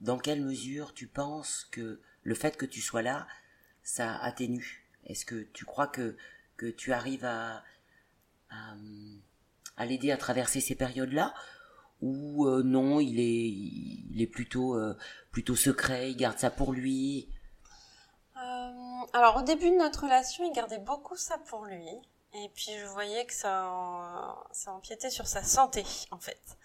[0.00, 3.26] dans quelle mesure tu penses que le fait que tu sois là,
[3.82, 4.86] ça atténue?
[5.06, 6.16] Est-ce que tu crois que,
[6.56, 7.64] que tu arrives à,
[9.84, 11.34] l'aider à traverser ces périodes-là
[12.00, 13.48] Ou euh, non, il est,
[14.10, 14.96] il est plutôt, euh,
[15.32, 17.28] plutôt secret, il garde ça pour lui?
[19.12, 21.88] Alors au début de notre relation, il gardait beaucoup ça pour lui.
[22.34, 26.58] Et puis je voyais que ça, ça empiétait sur sa santé en fait.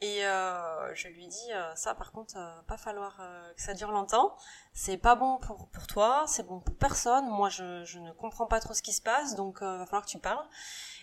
[0.00, 3.74] Et euh, je lui dis euh, ça par contre euh, pas falloir euh, que ça
[3.74, 4.36] dure longtemps.
[4.72, 7.26] C'est pas bon pour pour toi, c'est bon pour personne.
[7.26, 10.10] Moi je, je ne comprends pas trop ce qui se passe donc va falloir que
[10.10, 10.46] tu parles.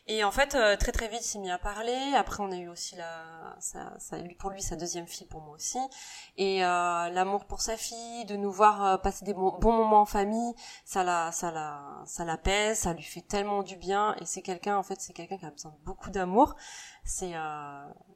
[0.08, 2.14] Et en fait très très vite il s'est mis à parler.
[2.16, 5.56] Après on a eu aussi la ça, ça, pour lui sa deuxième fille pour moi
[5.56, 5.80] aussi.
[6.38, 10.54] Et l'amour pour sa fille, de nous voir passer des bons, bons moments en famille,
[10.86, 14.16] ça la ça la ça l'apaise, ça lui fait tellement du bien.
[14.22, 16.56] Et c'est quelqu'un en fait c'est quelqu'un qui a besoin de beaucoup d'amour.
[17.04, 17.34] C'est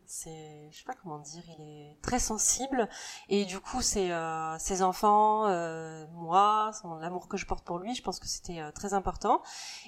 [0.10, 2.90] c'est je sais pas comment dire il est très sensible.
[3.30, 7.94] Et du coup c'est euh, ses enfants euh, moi l'amour que je porte pour lui
[7.94, 9.44] je pense que c'était euh, très important.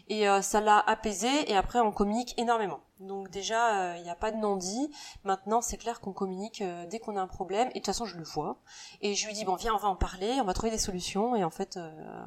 [0.09, 2.81] Et euh, ça l'a apaisé et après on communique énormément.
[2.99, 4.91] Donc déjà il n'y a pas de non-dit.
[5.23, 7.69] Maintenant c'est clair qu'on communique dès qu'on a un problème.
[7.69, 8.61] Et de toute façon je le vois.
[9.01, 11.35] Et je lui dis bon viens on va en parler on va trouver des solutions.
[11.35, 11.79] Et en fait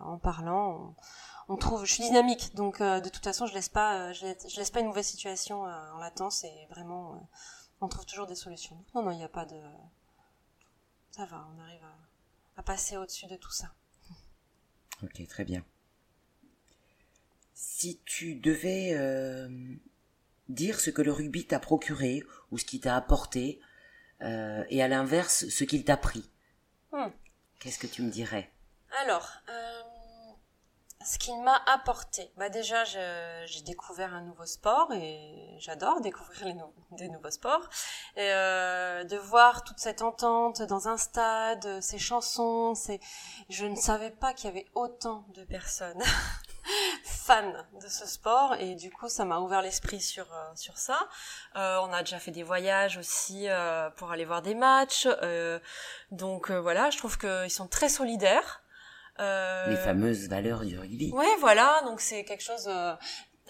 [0.04, 0.96] en parlant
[1.48, 2.56] on, trouve je suis dynamique.
[2.56, 5.62] Donc de toute façon je laisse pas je laisse, je laisse pas une mauvaise situation
[5.62, 6.42] en latence.
[6.42, 7.20] Et vraiment
[7.84, 8.82] on trouve toujours des solutions.
[8.94, 9.60] Non, non, il n'y a pas de...
[11.10, 11.82] Ça va, on arrive
[12.56, 13.74] à, passer au-dessus de tout ça.
[15.02, 15.64] Ok, très bien.
[17.52, 19.48] Si tu devais euh,
[20.48, 23.60] dire ce que le rugby t'a procuré ou ce qu'il t'a apporté,
[24.22, 26.30] euh, et à l'inverse, ce qu'il t'a pris,
[26.92, 27.08] hmm.
[27.60, 28.50] qu'est-ce que tu me dirais?
[29.02, 29.82] Alors, euh,
[31.04, 36.54] ce qu'il m'a apporté, bah déjà j'ai découvert un nouveau sport et j'adore découvrir les
[36.96, 37.68] des nouveaux sports.
[38.16, 43.00] Et euh, de voir toute cette entente dans un stade, ces chansons, c'est,
[43.50, 46.02] je ne savais pas qu'il y avait autant de personnes
[47.04, 51.08] fans de ce sport et du coup ça m'a ouvert l'esprit sur euh, sur ça.
[51.56, 55.58] Euh, on a déjà fait des voyages aussi euh, pour aller voir des matchs, euh,
[56.10, 58.63] donc voilà, je trouve qu'ils sont très solidaires.
[59.20, 59.70] Euh...
[59.70, 61.12] Les fameuses valeurs du rugby.
[61.12, 61.82] Ouais, voilà.
[61.84, 62.66] Donc c'est quelque chose.
[62.68, 62.94] Euh...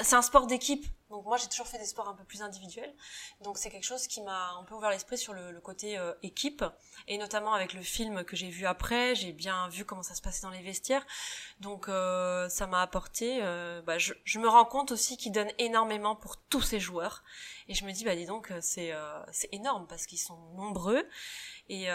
[0.00, 0.84] C'est un sport d'équipe.
[1.14, 2.92] Donc moi j'ai toujours fait des sports un peu plus individuels.
[3.40, 6.64] Donc c'est quelque chose qui m'a un peu ouvert l'esprit sur le, côté euh, équipe
[7.06, 10.22] et notamment avec le film que j'ai vu après, j'ai bien vu comment ça se
[10.22, 11.06] passait dans les vestiaires.
[11.60, 13.38] Donc euh, ça m'a apporté.
[13.42, 17.22] Euh, bah, je, me rends compte aussi qu'il donne énormément pour tous ces joueurs
[17.68, 18.92] et je me dis bah dis donc c'est
[19.30, 21.08] c'est énorme parce qu'ils sont nombreux
[21.70, 21.88] et,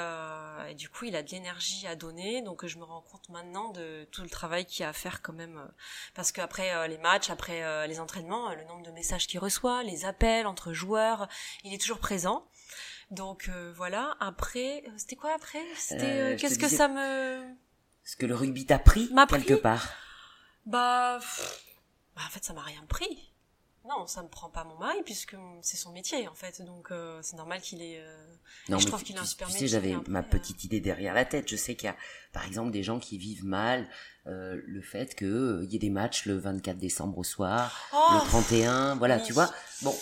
[0.76, 2.42] du coup, il a de l'énergie à donner.
[2.42, 5.22] Donc, je me rends compte maintenant de tout le travail qu'il y a à faire
[5.22, 5.62] quand même.
[6.16, 10.48] Parce qu'après les matchs, après les entraînements, le nombre de messages qu'il reçoit, les appels
[10.48, 11.28] entre joueurs,
[11.64, 12.46] il est toujours présent.
[13.12, 14.16] Donc voilà.
[14.20, 15.64] Après, c'était quoi après?
[15.76, 17.44] C'était qu'est-ce que ça me
[18.04, 19.90] Ce que le rugby t'a pris quelque part?
[20.66, 21.20] Bah,
[22.16, 23.30] bah, en fait, ça m'a rien pris
[23.90, 27.20] non, ça me prend pas mon mari puisque c'est son métier en fait, donc euh,
[27.24, 28.00] c'est normal qu'il ait.
[28.00, 28.36] Euh...
[28.68, 31.26] Non, je trouve qu'il a un super tu sais, j'avais ma petite idée derrière la
[31.26, 31.50] tête.
[31.50, 31.96] Je sais qu'il y a,
[32.32, 33.88] par exemple, des gens qui vivent mal
[34.28, 37.90] euh, le fait que euh, il y ait des matchs le 24 décembre au soir,
[37.92, 39.50] le 31, voilà, tu vois.
[39.82, 39.96] Bon.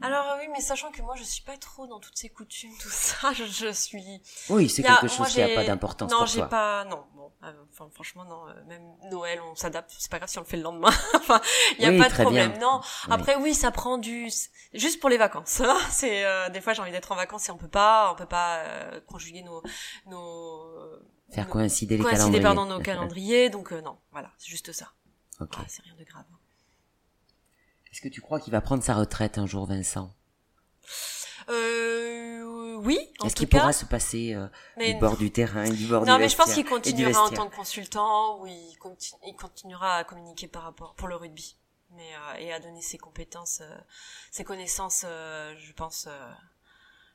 [0.00, 2.90] Alors oui, mais sachant que moi je suis pas trop dans toutes ces coutumes, tout
[2.90, 4.22] ça, je, suis.
[4.50, 6.26] Oui, c'est quelque chose qui a pas d'importance pour toi.
[6.26, 10.18] Non, j'ai pas, non, bon, euh, enfin franchement non, même Noël on s'adapte, c'est pas
[10.18, 10.92] grave si on le fait le lendemain.
[11.14, 11.40] enfin,
[11.78, 12.52] il y a pas de problème.
[12.60, 14.30] Non, après oui, ça prend du,
[14.74, 15.60] juste pour les vacances.
[15.90, 18.62] c'est des fois j'ai envie d'être en vacances et on peut pas, on peut pas
[19.08, 19.62] conjuguer nos
[20.06, 21.00] nos
[21.32, 22.42] Faire coïncider les coïncider, calendriers.
[22.42, 24.92] pardon, nos calendriers, donc euh, non, voilà, c'est juste ça.
[25.40, 25.54] Ok.
[25.56, 26.24] Ah, c'est rien de grave.
[27.90, 30.14] Est-ce que tu crois qu'il va prendre sa retraite un jour, Vincent?
[31.48, 34.46] Euh, oui, en Est-ce qu'il pourra se passer euh,
[34.78, 37.56] du bord du terrain, du bord non, mais je pense qu'il continuera en tant que
[37.56, 38.76] consultant, ou il,
[39.26, 41.56] il, continuera à communiquer par rapport pour le rugby,
[41.90, 43.76] mais euh, et à donner ses compétences, euh,
[44.30, 46.08] ses connaissances, je pense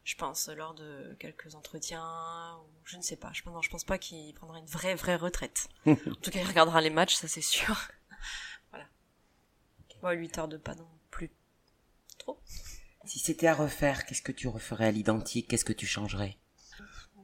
[0.07, 3.29] je pense, lors de quelques entretiens, ou je ne sais pas.
[3.33, 5.67] Je, non, je pense pas qu'il prendra une vraie, vraie retraite.
[5.85, 7.77] en tout cas, il regardera les matchs, ça c'est sûr.
[8.69, 8.85] voilà.
[10.01, 11.29] Bon, lui tarde pas non plus
[12.17, 12.39] trop.
[13.03, 15.49] Si c'était à refaire, qu'est-ce que tu referais à l'identique?
[15.49, 16.37] Qu'est-ce que tu changerais?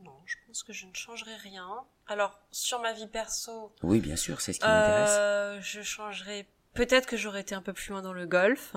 [0.03, 1.85] Non, je pense que je ne changerais rien.
[2.07, 3.73] Alors, sur ma vie perso...
[3.81, 5.09] Oui, bien sûr, c'est ce qui m'intéresse.
[5.09, 6.49] Euh, je changerais...
[6.73, 8.75] Peut-être que j'aurais été un peu plus loin dans le golf.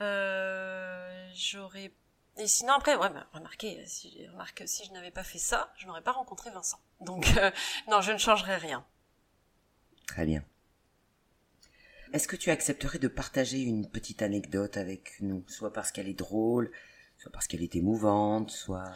[0.00, 1.92] Euh, j'aurais
[2.38, 5.86] et sinon après, ouais, bah, remarquez, si, remarque, si je n'avais pas fait ça, je
[5.86, 6.80] n'aurais pas rencontré Vincent.
[7.00, 7.50] Donc euh,
[7.88, 8.84] non, je ne changerai rien.
[10.06, 10.42] Très bien.
[12.12, 16.14] Est-ce que tu accepterais de partager une petite anecdote avec nous, soit parce qu'elle est
[16.14, 16.70] drôle,
[17.18, 18.92] soit parce qu'elle est émouvante, soit...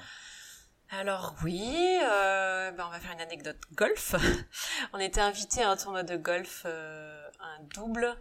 [0.90, 4.14] Alors oui, euh, ben on va faire une anecdote golf.
[4.93, 8.14] on était invité à un tournoi de golf, euh, un double,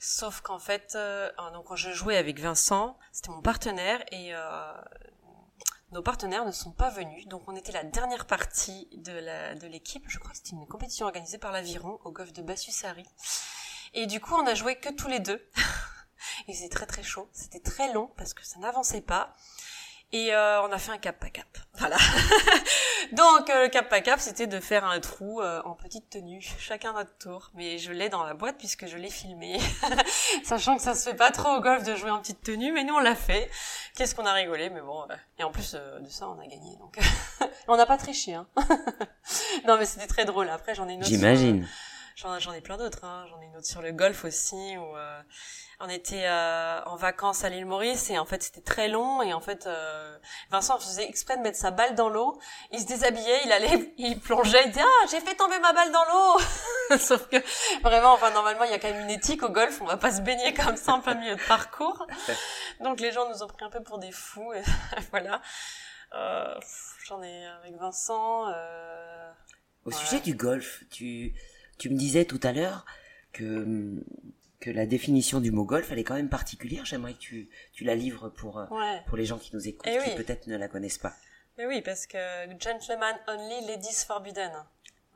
[0.00, 4.72] sauf qu'en fait, euh, donc quand je jouais avec Vincent, c'était mon partenaire et euh,
[5.92, 9.66] nos partenaires ne sont pas venus, donc on était la dernière partie de la de
[9.66, 10.04] l'équipe.
[10.08, 13.06] Je crois que c'était une compétition organisée par l'Aviron au golf de Bassusari.
[13.94, 15.42] Et du coup, on a joué que tous les deux.
[16.48, 19.34] Il faisait très très chaud, c'était très long parce que ça n'avançait pas.
[20.12, 21.46] Et euh, on a fait un cap à cap.
[21.74, 21.96] Voilà.
[23.12, 26.40] Donc euh, le cap à cap, c'était de faire un trou euh, en petite tenue,
[26.58, 27.50] chacun notre tour.
[27.54, 29.58] Mais je l'ai dans la boîte puisque je l'ai filmé,
[30.44, 32.84] sachant que ça se fait pas trop au golf de jouer en petite tenue, mais
[32.84, 33.50] nous on l'a fait.
[33.96, 35.04] Qu'est-ce qu'on a rigolé, mais bon.
[35.38, 36.76] et en plus de ça, on a gagné.
[36.78, 36.98] Donc
[37.68, 38.32] on n'a pas triché.
[38.32, 38.46] Hein.
[39.66, 40.48] non, mais c'était très drôle.
[40.48, 41.08] Après, j'en ai une autre.
[41.08, 41.68] J'imagine.
[42.20, 43.04] J'en ai plein d'autres.
[43.04, 43.26] Hein.
[43.30, 44.96] J'en ai une autre sur le golf aussi où
[45.80, 49.32] on était euh, en vacances à l'île Maurice et en fait c'était très long et
[49.32, 50.18] en fait euh,
[50.50, 52.40] Vincent faisait exprès de mettre sa balle dans l'eau.
[52.72, 55.92] Il se déshabillait, il allait, il plongeait, il disait ah j'ai fait tomber ma balle
[55.92, 56.98] dans l'eau.
[56.98, 57.36] Sauf que
[57.82, 60.10] vraiment, enfin normalement il y a quand même une éthique au golf, on va pas
[60.10, 62.06] se baigner comme ça en plein milieu de parcours.
[62.80, 64.62] Donc les gens nous ont pris un peu pour des fous et
[65.10, 65.40] voilà.
[66.14, 66.58] Euh,
[67.06, 68.48] J'en ai avec Vincent.
[68.48, 69.30] Euh,
[69.84, 71.34] au sujet du golf, tu
[71.78, 72.84] tu me disais tout à l'heure
[73.32, 74.04] que
[74.60, 76.84] que la définition du mot golf, elle est quand même particulière.
[76.84, 78.66] J'aimerais que tu, tu la livres pour, euh,
[79.06, 81.12] pour les gens qui nous écoutent, eh qui peut-être ne la connaissent pas.
[81.56, 82.18] Mais oui, parce que
[82.58, 84.50] gentleman only, ladies forbidden.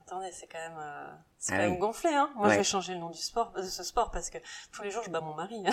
[0.07, 1.07] Attendez, c'est quand même, euh,
[1.39, 2.31] c'est ah quand même gonflé, hein.
[2.35, 4.39] Moi, je vais changer le nom du sport, de ce sport parce que
[4.73, 5.65] tous les jours, je bats mon mari.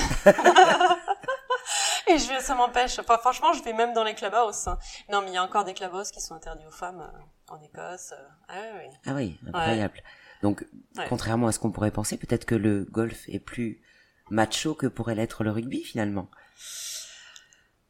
[2.07, 2.97] Et je, ça m'empêche.
[2.99, 4.67] Enfin, franchement, je vais même dans les clubhouses.
[4.67, 4.79] Hein.
[5.09, 7.61] Non, mais il y a encore des clubhouses qui sont interdits aux femmes euh, en
[7.61, 8.13] Écosse.
[8.47, 10.01] Ah oui, Ah oui, incroyable.
[10.41, 10.65] Donc,
[11.09, 13.81] contrairement à ce qu'on pourrait penser, peut-être que le golf est plus
[14.29, 16.29] macho que pourrait l'être le rugby finalement.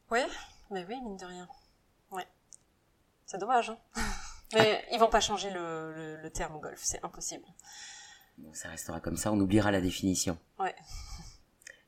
[0.09, 0.25] Ouais,
[0.71, 1.47] mais oui, mine de rien.
[2.11, 2.25] Ouais.
[3.25, 3.69] C'est dommage.
[3.69, 3.77] Hein
[4.53, 7.45] mais ils vont pas changer le, le, terme golf, c'est impossible.
[8.39, 10.37] Bon, ça restera comme ça, on oubliera la définition.
[10.59, 10.75] Ouais.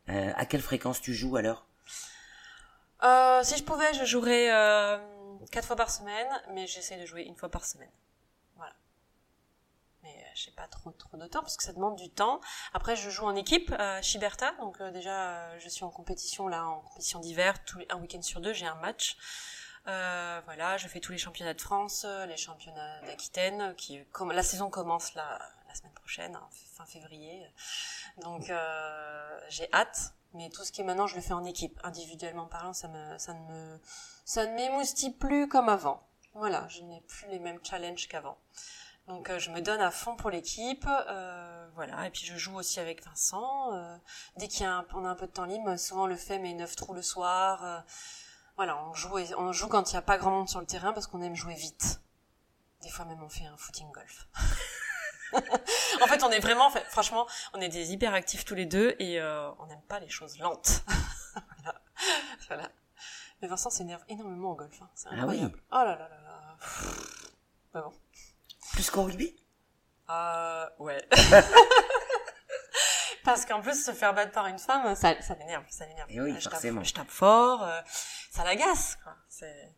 [0.09, 1.68] Euh, à quelle fréquence tu joues alors?
[3.03, 4.97] Euh, Si je pouvais, je jouerais euh,
[5.51, 7.91] quatre fois par semaine, mais j'essaie de jouer une fois par semaine
[10.35, 12.41] j'ai pas trop trop de temps parce que ça demande du temps.
[12.73, 16.47] Après, je joue en équipe à Chiberta, donc euh, déjà euh, je suis en compétition
[16.47, 17.55] là, en compétition d'hiver,
[17.89, 19.17] un week-end sur deux, j'ai un match.
[19.87, 23.75] Euh, voilà, je fais tous les championnats de France, les championnats d'Aquitaine,
[24.31, 25.39] la saison commence la
[25.73, 27.43] semaine prochaine, hein, fin février.
[28.17, 28.51] Donc
[29.49, 31.79] j'ai hâte, mais tout ce qui est maintenant, je le fais en équipe.
[31.83, 33.79] Individuellement parlant, ça ne me
[34.25, 36.07] ça ne m'émoustille plus comme avant.
[36.33, 38.37] Voilà, je n'ai plus les mêmes challenges qu'avant.
[39.12, 42.07] Donc euh, je me donne à fond pour l'équipe, euh, voilà.
[42.07, 43.74] Et puis je joue aussi avec Vincent.
[43.74, 43.97] Euh,
[44.38, 46.16] dès qu'il y a un, on a un peu de temps libre, souvent on le
[46.16, 47.84] fait, mais neuf trous le soir.
[48.55, 50.93] voilà, on joue, on joue quand il n'y a pas grand monde sur le terrain
[50.93, 51.99] parce qu'on aime jouer vite.
[52.84, 54.28] Des fois même on fait un footing golf.
[55.34, 59.66] en fait, on est vraiment, franchement, on est des hyperactifs tous les deux et on
[59.66, 60.86] n'aime pas les choses lentes.
[61.57, 61.82] voilà.
[62.47, 62.70] voilà.
[63.41, 64.82] Mais Vincent s'énerve énormément au golf.
[64.82, 64.89] Hein.
[64.95, 65.59] C'est incroyable.
[65.70, 65.84] Ah oui.
[65.84, 66.57] Oh là là là là.
[67.74, 67.93] Mais bon.
[68.82, 69.36] Plus qu'en rugby?
[70.09, 71.07] Euh, ouais.
[73.23, 76.09] Parce qu'en plus, se faire battre par une femme, ça, ça l'énerve, ça l'énerve.
[76.09, 76.82] Et oui, je forcément.
[76.82, 77.79] Tape, je tape fort, euh,
[78.32, 79.15] ça l'agace, quoi.
[79.29, 79.71] C'est...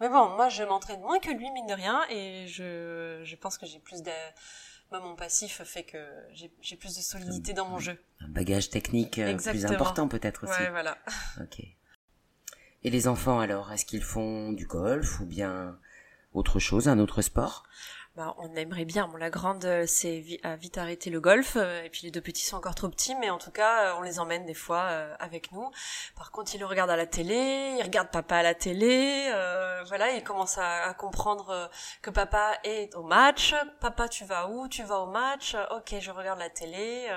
[0.00, 3.58] Mais bon, moi, je m'entraîne moins que lui, mine de rien, et je, je pense
[3.58, 4.10] que j'ai plus de...
[4.90, 5.98] Moi, mon passif fait que
[6.32, 8.02] j'ai, j'ai plus de solidité dans mon jeu.
[8.20, 10.62] Un bagage technique euh, plus important, peut-être aussi.
[10.62, 10.96] Ouais, voilà.
[11.42, 11.60] Ok.
[12.84, 15.78] Et les enfants, alors, est-ce qu'ils font du golf ou bien
[16.32, 17.64] autre chose, un autre sport?
[18.16, 19.08] Bah, on aimerait bien.
[19.08, 22.22] Bon, la grande, euh, c'est a vite arrêté le golf, euh, et puis les deux
[22.22, 24.88] petits sont encore trop petits, mais en tout cas, euh, on les emmène des fois
[25.18, 25.70] avec nous.
[26.16, 29.30] Par contre, ils le regardent à la télé, ils regardent papa à la télé,
[29.86, 31.70] voilà, ils commencent à, comprendre
[32.02, 33.54] que papa est au match.
[33.80, 34.68] Papa, tu vas où?
[34.68, 35.56] Tu vas au match?
[35.72, 37.08] Ok, je regarde la télé.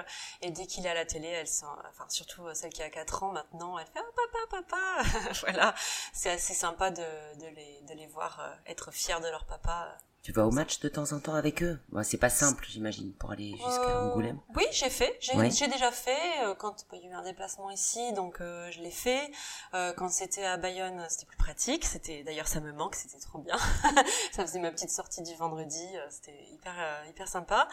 [0.41, 1.47] et dès qu'il est à la télé, elle
[1.89, 4.13] enfin surtout celle qui a 4 ans maintenant, elle fait oh,
[4.49, 5.31] papa, papa.
[5.41, 5.73] voilà,
[6.13, 7.03] c'est assez sympa de,
[7.39, 10.89] de, les, de les voir être fiers de leur papa Tu vas au match de
[10.89, 11.79] temps en temps avec eux?
[11.89, 14.37] Bah, C'est pas simple, j'imagine, pour aller jusqu'à Euh, Angoulême.
[14.53, 15.17] Oui, j'ai fait.
[15.21, 15.47] J'ai Ouais.
[15.49, 18.81] déjà fait euh, quand bah, il y a eu un déplacement ici, donc euh, je
[18.81, 19.31] l'ai fait.
[19.73, 21.85] Euh, quand c'était à Bayonne, c'était plus pratique.
[21.85, 23.55] C'était d'ailleurs ça me manque, c'était trop bien.
[24.33, 26.73] ça faisait ma petite sortie du vendredi, euh, c'était hyper
[27.07, 27.69] hyper sympa.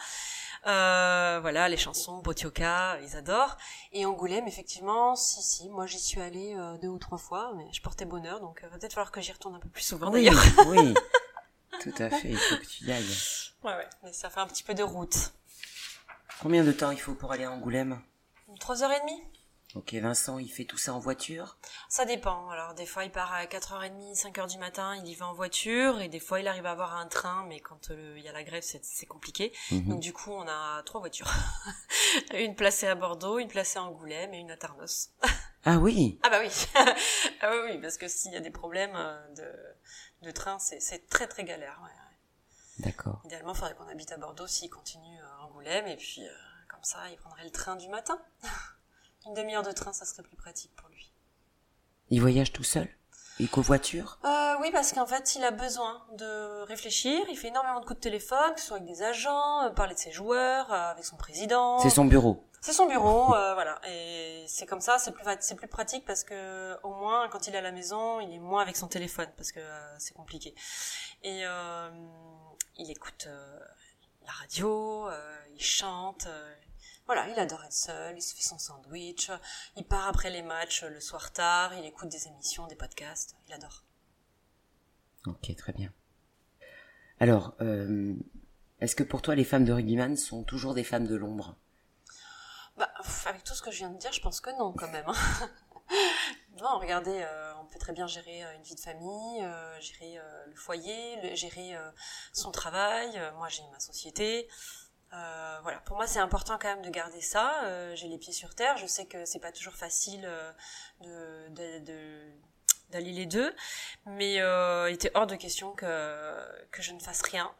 [0.67, 3.57] Euh, voilà, les chansons, Botioka, ils adorent.
[3.91, 7.81] Et Angoulême, effectivement, si si, moi j'y suis allée deux ou trois fois, mais je
[7.81, 10.41] portais bonheur, donc va peut-être falloir que j'y retourne un peu plus souvent Oui, d'ailleurs.
[10.67, 10.93] oui.
[11.89, 13.05] Tout à fait, il faut que tu y ailles.
[13.63, 15.33] Ouais ouais, mais ça fait un petit peu de route.
[16.41, 17.99] Combien de temps il faut pour aller à Angoulême?
[18.59, 19.19] Trois heures et demie.
[19.73, 21.57] Ok, Vincent, il fait tout ça en voiture?
[21.89, 22.49] Ça dépend.
[22.49, 25.99] Alors, des fois, il part à 4h30, 5h du matin, il y va en voiture,
[25.99, 28.31] et des fois, il arrive à avoir un train, mais quand euh, il y a
[28.31, 29.51] la grève, c'est compliqué.
[29.71, 29.89] Mhm.
[29.89, 31.31] Donc, du coup, on a trois voitures.
[32.33, 35.09] une placée à Bordeaux, une placée à Angoulême et une à Tarnos.
[35.69, 36.17] Ah oui?
[36.23, 36.49] Ah bah oui
[37.41, 39.43] Ah oui, oui, parce que s'il y a des problèmes euh, de,
[40.21, 41.79] de train, c'est très très galère.
[41.83, 42.07] ouais, ouais.
[42.79, 43.21] D'accord.
[43.25, 46.31] Idéalement, il faudrait qu'on habite à Bordeaux s'il continue à Angoulême, et puis, euh,
[46.67, 48.21] comme ça, il prendrait le train du matin.
[49.25, 51.11] une demi-heure de train, ça serait plus pratique pour lui.
[52.09, 52.87] Il voyage tout seul?
[53.39, 57.23] Il covoiture Euh, oui, parce qu'en fait, il a besoin de réfléchir.
[57.29, 59.93] Il fait énormément de coups de téléphone, que ce soit avec des agents, euh, parler
[59.93, 61.77] de ses joueurs, euh, avec son président.
[61.79, 62.43] C'est son bureau.
[62.61, 63.79] C'est son bureau, euh, voilà.
[63.87, 67.53] Et c'est comme ça, c'est plus c'est plus pratique parce que au moins quand il
[67.53, 70.55] est à la maison, il est moins avec son téléphone parce que euh, c'est compliqué.
[71.23, 71.89] Et euh,
[72.77, 73.27] il écoute
[74.25, 76.27] la radio, euh, il chante.
[77.07, 79.31] Voilà, il adore être seul, il se fait son sandwich,
[79.75, 83.53] il part après les matchs le soir tard, il écoute des émissions, des podcasts, il
[83.53, 83.83] adore.
[85.27, 85.93] Ok, très bien.
[87.19, 88.15] Alors, euh,
[88.81, 91.55] est-ce que pour toi, les femmes de rugbyman sont toujours des femmes de l'ombre?
[92.77, 92.91] Bah,
[93.25, 95.05] avec tout ce que je viens de dire, je pense que non, quand même.
[95.07, 95.49] hein.
[96.61, 100.19] non, regardez, euh, on peut très bien gérer euh, une vie de famille, euh, gérer
[100.45, 101.75] le foyer, le- gérer
[102.33, 103.19] son travail.
[103.37, 104.47] Moi, j'ai ma société.
[105.13, 107.63] Euh, voilà, pour moi, c'est important quand même de garder ça.
[107.63, 108.77] Euh, j'ai les pieds sur terre.
[108.77, 110.51] Je sais que c'est pas toujours facile euh,
[111.01, 112.31] de, de, de-
[112.91, 113.53] d'allier les deux,
[114.05, 117.53] mais euh, il était hors de question que que je ne fasse rien.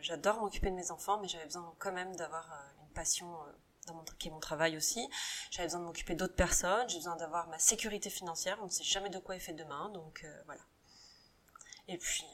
[0.00, 3.26] J'adore m'occuper de mes enfants, mais j'avais besoin quand même d'avoir euh, une passion
[3.86, 5.08] dans mon, qui est mon travail aussi.
[5.50, 8.84] J'avais besoin de m'occuper d'autres personnes, j'ai besoin d'avoir ma sécurité financière, on ne sait
[8.84, 10.62] jamais de quoi est fait demain, donc voilà.
[11.88, 12.24] Et puis,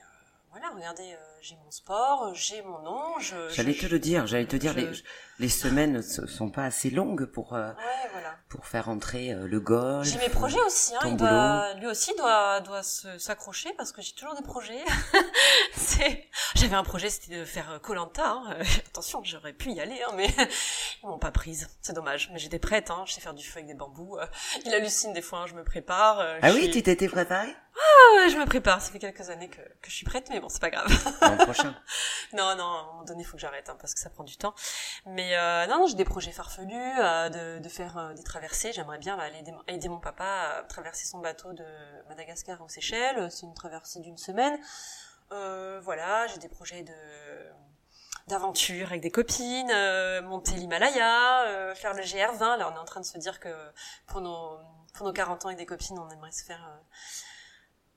[0.51, 3.03] voilà, regardez, j'ai mon sport, j'ai mon nom.
[3.51, 4.91] J'allais te le dire, j'allais te dire, je- les,
[5.41, 8.37] les semaines ne sont pas assez longues pour, euh, Ouais, voilà.
[8.49, 10.07] pour faire entrer euh, le golf.
[10.07, 14.13] J'ai mes projets aussi, hein, il doit, lui aussi doit, doit s'accrocher parce que j'ai
[14.13, 14.85] toujours des projets.
[15.75, 18.25] c'est, j'avais un projet, c'était de faire Colanta.
[18.31, 18.55] Hein.
[18.59, 20.29] Euh, Attention, j'aurais pu y aller, hein, mais
[21.03, 21.69] ils m'ont pas prise.
[21.81, 22.31] C'est dommage.
[22.33, 23.03] Mais j'étais prête, hein.
[23.07, 24.19] Je sais faire du feu avec des bambous.
[24.65, 26.21] Il hallucine des fois, hein, je me prépare.
[26.43, 28.81] Ah oui, suis- tu t'étais préparé Ah ouais, je me prépare.
[28.81, 30.87] Ça fait quelques années que, que je suis prête, mais bon, c'est pas grave.
[32.33, 34.25] Non, non, à un moment donné, il faut que j'arrête, hein, parce que ça prend
[34.25, 34.55] du temps.
[35.05, 38.73] Mais euh, non, non, j'ai des projets farfelus, euh, de, faire euh, des traversées.
[38.73, 41.65] J'aimerais bien aller aider, mon papa à traverser son bateau de
[42.09, 43.31] Madagascar aux Seychelles.
[43.31, 44.59] C'est une traversée d'une semaine.
[45.31, 46.93] Voilà, j'ai des projets de
[48.29, 49.73] d'aventure avec des copines,
[50.23, 52.59] monter l'Himalaya, faire le GR20.
[52.59, 53.49] Là, on est en train de se dire que
[54.07, 54.59] pour nos
[54.95, 56.63] pour nos 40 ans avec des copines, on aimerait se faire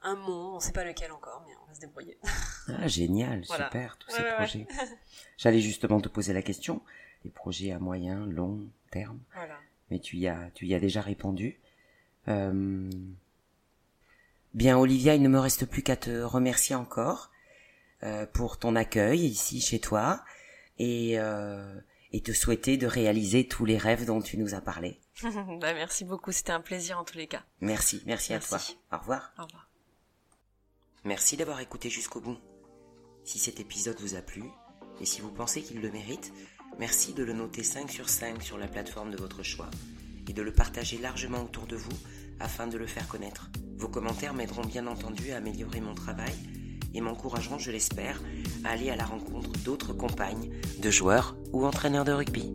[0.06, 0.56] un mont.
[0.56, 2.18] On sait pas lequel encore, mais on va se débrouiller.
[2.68, 3.66] Ah, génial, Voilà.
[3.66, 4.36] super, tous Ouais, ces ouais, ouais.
[4.36, 4.68] projets.
[5.38, 6.82] J'allais justement te poser la question,
[7.24, 9.60] les projets à moyen, long terme, Voilà.
[9.92, 11.60] mais tu y as, tu y as déjà répondu.
[12.28, 12.90] Euh,
[14.56, 17.30] Bien, Olivia, il ne me reste plus qu'à te remercier encore
[18.04, 20.24] euh, pour ton accueil ici chez toi
[20.80, 21.78] et, euh,
[22.14, 25.00] et te souhaiter de réaliser tous les rêves dont tu nous as parlé.
[25.24, 27.44] bah, merci beaucoup, c'était un plaisir en tous les cas.
[27.60, 28.50] Merci, merci, à Merci.
[28.50, 28.98] toi.
[28.98, 29.34] Au revoir.
[29.38, 29.65] Au revoir.
[31.06, 32.38] Merci d'avoir écouté jusqu'au bout.
[33.24, 34.44] Si cet épisode vous a plu,
[35.00, 36.34] et si vous pensez qu'il le mérite,
[36.80, 39.70] merci de le noter 5 sur 5 sur la plateforme de votre choix,
[40.28, 41.96] et de le partager largement autour de vous
[42.40, 43.52] afin de le faire connaître.
[43.78, 46.34] Vos commentaires m'aideront bien entendu à améliorer mon travail
[46.96, 48.20] et m'encourageront, je l'espère,
[48.64, 50.50] à aller à la rencontre d'autres compagnes,
[50.80, 52.52] de joueurs ou entraîneurs de rugby.